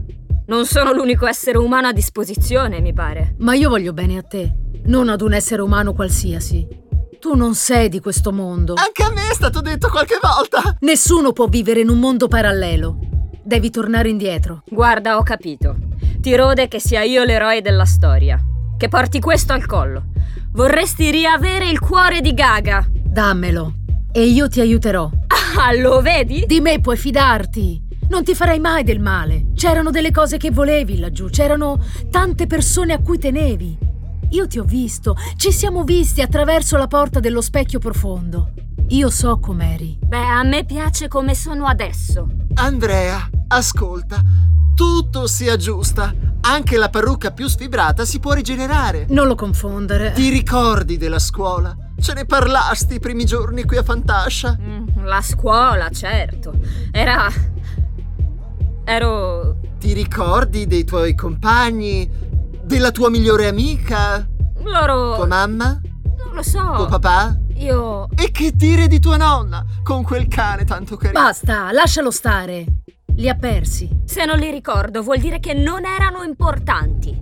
Non 0.46 0.66
sono 0.66 0.92
l'unico 0.92 1.26
essere 1.26 1.56
umano 1.56 1.86
a 1.86 1.92
disposizione, 1.92 2.80
mi 2.80 2.92
pare. 2.92 3.34
Ma 3.38 3.54
io 3.54 3.70
voglio 3.70 3.94
bene 3.94 4.18
a 4.18 4.22
te, 4.22 4.52
non 4.84 5.08
ad 5.08 5.22
un 5.22 5.32
essere 5.32 5.62
umano 5.62 5.94
qualsiasi. 5.94 6.66
Tu 7.18 7.34
non 7.34 7.54
sei 7.54 7.88
di 7.88 7.98
questo 8.00 8.30
mondo. 8.30 8.74
Anche 8.76 9.02
a 9.02 9.10
me 9.10 9.30
è 9.30 9.34
stato 9.34 9.62
detto 9.62 9.88
qualche 9.88 10.18
volta! 10.20 10.76
Nessuno 10.80 11.32
può 11.32 11.46
vivere 11.46 11.80
in 11.80 11.88
un 11.88 11.98
mondo 11.98 12.28
parallelo. 12.28 12.98
Devi 13.42 13.70
tornare 13.70 14.10
indietro. 14.10 14.62
Guarda, 14.68 15.16
ho 15.16 15.22
capito. 15.22 15.76
Ti 16.20 16.36
rode 16.36 16.68
che 16.68 16.78
sia 16.78 17.02
io 17.02 17.24
l'eroe 17.24 17.62
della 17.62 17.86
storia. 17.86 18.38
Che 18.76 18.88
porti 18.88 19.20
questo 19.20 19.54
al 19.54 19.64
collo. 19.64 20.08
Vorresti 20.52 21.10
riavere 21.10 21.70
il 21.70 21.80
cuore 21.80 22.20
di 22.20 22.34
Gaga. 22.34 22.86
Dammelo. 22.90 23.72
E 24.12 24.24
io 24.26 24.48
ti 24.48 24.60
aiuterò. 24.60 25.10
Ah, 25.56 25.72
lo 25.72 26.02
vedi? 26.02 26.44
Di 26.46 26.60
me 26.60 26.80
puoi 26.80 26.96
fidarti. 26.98 27.83
Non 28.08 28.22
ti 28.22 28.34
farai 28.34 28.58
mai 28.60 28.84
del 28.84 29.00
male. 29.00 29.46
C'erano 29.54 29.90
delle 29.90 30.10
cose 30.10 30.36
che 30.36 30.50
volevi 30.50 30.98
laggiù, 30.98 31.28
c'erano 31.28 31.82
tante 32.10 32.46
persone 32.46 32.92
a 32.92 33.00
cui 33.00 33.18
tenevi. 33.18 33.78
Io 34.30 34.46
ti 34.46 34.58
ho 34.58 34.64
visto, 34.64 35.16
ci 35.36 35.52
siamo 35.52 35.84
visti 35.84 36.20
attraverso 36.20 36.76
la 36.76 36.86
porta 36.86 37.20
dello 37.20 37.40
specchio 37.40 37.78
profondo. 37.78 38.52
Io 38.88 39.08
so 39.10 39.38
com'eri. 39.38 39.98
Beh, 40.00 40.26
a 40.26 40.42
me 40.42 40.64
piace 40.64 41.08
come 41.08 41.34
sono 41.34 41.66
adesso. 41.66 42.28
Andrea, 42.54 43.28
ascolta. 43.48 44.22
Tutto 44.74 45.26
si 45.26 45.48
aggiusta. 45.48 46.12
Anche 46.42 46.76
la 46.76 46.90
parrucca 46.90 47.30
più 47.30 47.46
sfibrata 47.46 48.04
si 48.04 48.18
può 48.18 48.32
rigenerare. 48.32 49.06
Non 49.08 49.26
lo 49.26 49.34
confondere. 49.34 50.12
Ti 50.12 50.28
ricordi 50.28 50.98
della 50.98 51.18
scuola? 51.18 51.74
Ce 51.98 52.12
ne 52.12 52.26
parlasti 52.26 52.94
i 52.94 53.00
primi 53.00 53.24
giorni 53.24 53.64
qui 53.64 53.78
a 53.78 53.82
Fantascia? 53.82 54.58
Mm, 54.60 55.04
la 55.04 55.22
scuola, 55.22 55.88
certo. 55.90 56.52
Era 56.90 57.28
Ero... 58.84 59.56
Ti 59.78 59.92
ricordi 59.94 60.66
dei 60.66 60.84
tuoi 60.84 61.14
compagni? 61.14 62.08
Della 62.62 62.90
tua 62.90 63.08
migliore 63.08 63.48
amica? 63.48 64.26
Loro... 64.62 65.16
Tua 65.16 65.26
mamma? 65.26 65.80
Non 66.18 66.34
lo 66.34 66.42
so. 66.42 66.72
Tuo 66.76 66.86
papà? 66.86 67.38
Io... 67.56 68.08
E 68.14 68.30
che 68.30 68.52
dire 68.52 68.86
di 68.86 69.00
tua 69.00 69.16
nonna? 69.16 69.64
Con 69.82 70.02
quel 70.02 70.28
cane 70.28 70.64
tanto 70.64 70.96
carino. 70.96 71.20
Basta, 71.20 71.72
lascialo 71.72 72.10
stare. 72.10 72.66
Li 73.16 73.28
ha 73.28 73.34
persi. 73.34 73.88
Se 74.04 74.24
non 74.24 74.38
li 74.38 74.50
ricordo 74.50 75.02
vuol 75.02 75.18
dire 75.18 75.40
che 75.40 75.54
non 75.54 75.86
erano 75.86 76.22
importanti. 76.22 77.18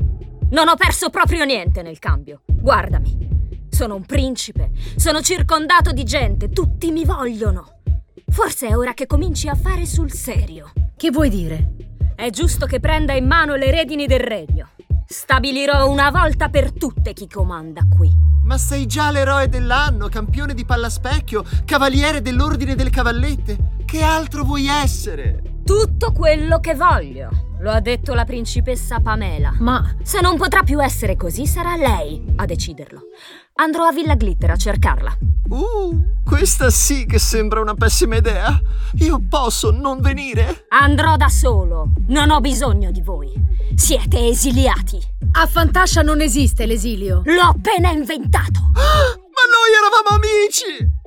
Non 0.50 0.68
ho 0.68 0.74
perso 0.74 1.10
proprio 1.10 1.44
niente 1.44 1.82
nel 1.82 1.98
cambio. 1.98 2.42
Guardami. 2.46 3.28
Sono 3.70 3.94
un 3.94 4.04
principe. 4.04 4.70
Sono 4.96 5.20
circondato 5.20 5.92
di 5.92 6.04
gente. 6.04 6.48
Tutti 6.48 6.90
mi 6.90 7.04
vogliono. 7.04 7.80
Forse 8.28 8.68
è 8.68 8.76
ora 8.76 8.94
che 8.94 9.06
cominci 9.06 9.48
a 9.48 9.54
fare 9.54 9.86
sul 9.86 10.12
serio. 10.12 10.72
Che 11.02 11.10
vuoi 11.10 11.30
dire? 11.30 11.74
È 12.14 12.30
giusto 12.30 12.64
che 12.64 12.78
prenda 12.78 13.12
in 13.12 13.26
mano 13.26 13.56
le 13.56 13.72
redini 13.72 14.06
del 14.06 14.20
regno. 14.20 14.68
Stabilirò 15.04 15.90
una 15.90 16.12
volta 16.12 16.48
per 16.48 16.70
tutte 16.70 17.12
chi 17.12 17.26
comanda 17.26 17.80
qui. 17.92 18.08
Ma 18.44 18.56
sei 18.56 18.86
già 18.86 19.10
l'eroe 19.10 19.48
dell'anno, 19.48 20.06
campione 20.06 20.54
di 20.54 20.64
pallaspecchio, 20.64 21.42
cavaliere 21.64 22.22
dell'ordine 22.22 22.76
delle 22.76 22.90
cavallette. 22.90 23.80
Che 23.84 24.00
altro 24.00 24.44
vuoi 24.44 24.68
essere? 24.68 25.42
Tutto 25.64 26.12
quello 26.12 26.60
che 26.60 26.76
voglio. 26.76 27.30
Lo 27.58 27.72
ha 27.72 27.80
detto 27.80 28.14
la 28.14 28.24
principessa 28.24 29.00
Pamela. 29.00 29.56
Ma 29.58 29.96
se 30.04 30.20
non 30.20 30.36
potrà 30.36 30.62
più 30.62 30.80
essere 30.80 31.16
così, 31.16 31.48
sarà 31.48 31.74
lei 31.74 32.24
a 32.36 32.46
deciderlo. 32.46 33.00
Andrò 33.62 33.84
a 33.84 33.92
Villa 33.92 34.16
Glitter 34.16 34.50
a 34.50 34.56
cercarla. 34.56 35.16
Uh, 35.48 36.04
questa 36.24 36.68
sì 36.68 37.06
che 37.06 37.20
sembra 37.20 37.60
una 37.60 37.74
pessima 37.74 38.16
idea. 38.16 38.60
Io 38.94 39.22
posso 39.28 39.70
non 39.70 40.00
venire? 40.00 40.64
Andrò 40.70 41.14
da 41.14 41.28
solo. 41.28 41.92
Non 42.08 42.30
ho 42.30 42.40
bisogno 42.40 42.90
di 42.90 43.02
voi. 43.02 43.32
Siete 43.76 44.26
esiliati. 44.26 45.00
A 45.38 45.46
Fantascia 45.46 46.02
non 46.02 46.20
esiste 46.20 46.66
l'esilio. 46.66 47.22
L'ho 47.24 47.40
appena 47.40 47.92
inventato. 47.92 48.72
Ah, 48.74 49.14
ma 49.30 49.44
noi 49.46 49.70
eravamo 49.78 50.10
amici! 50.18 51.00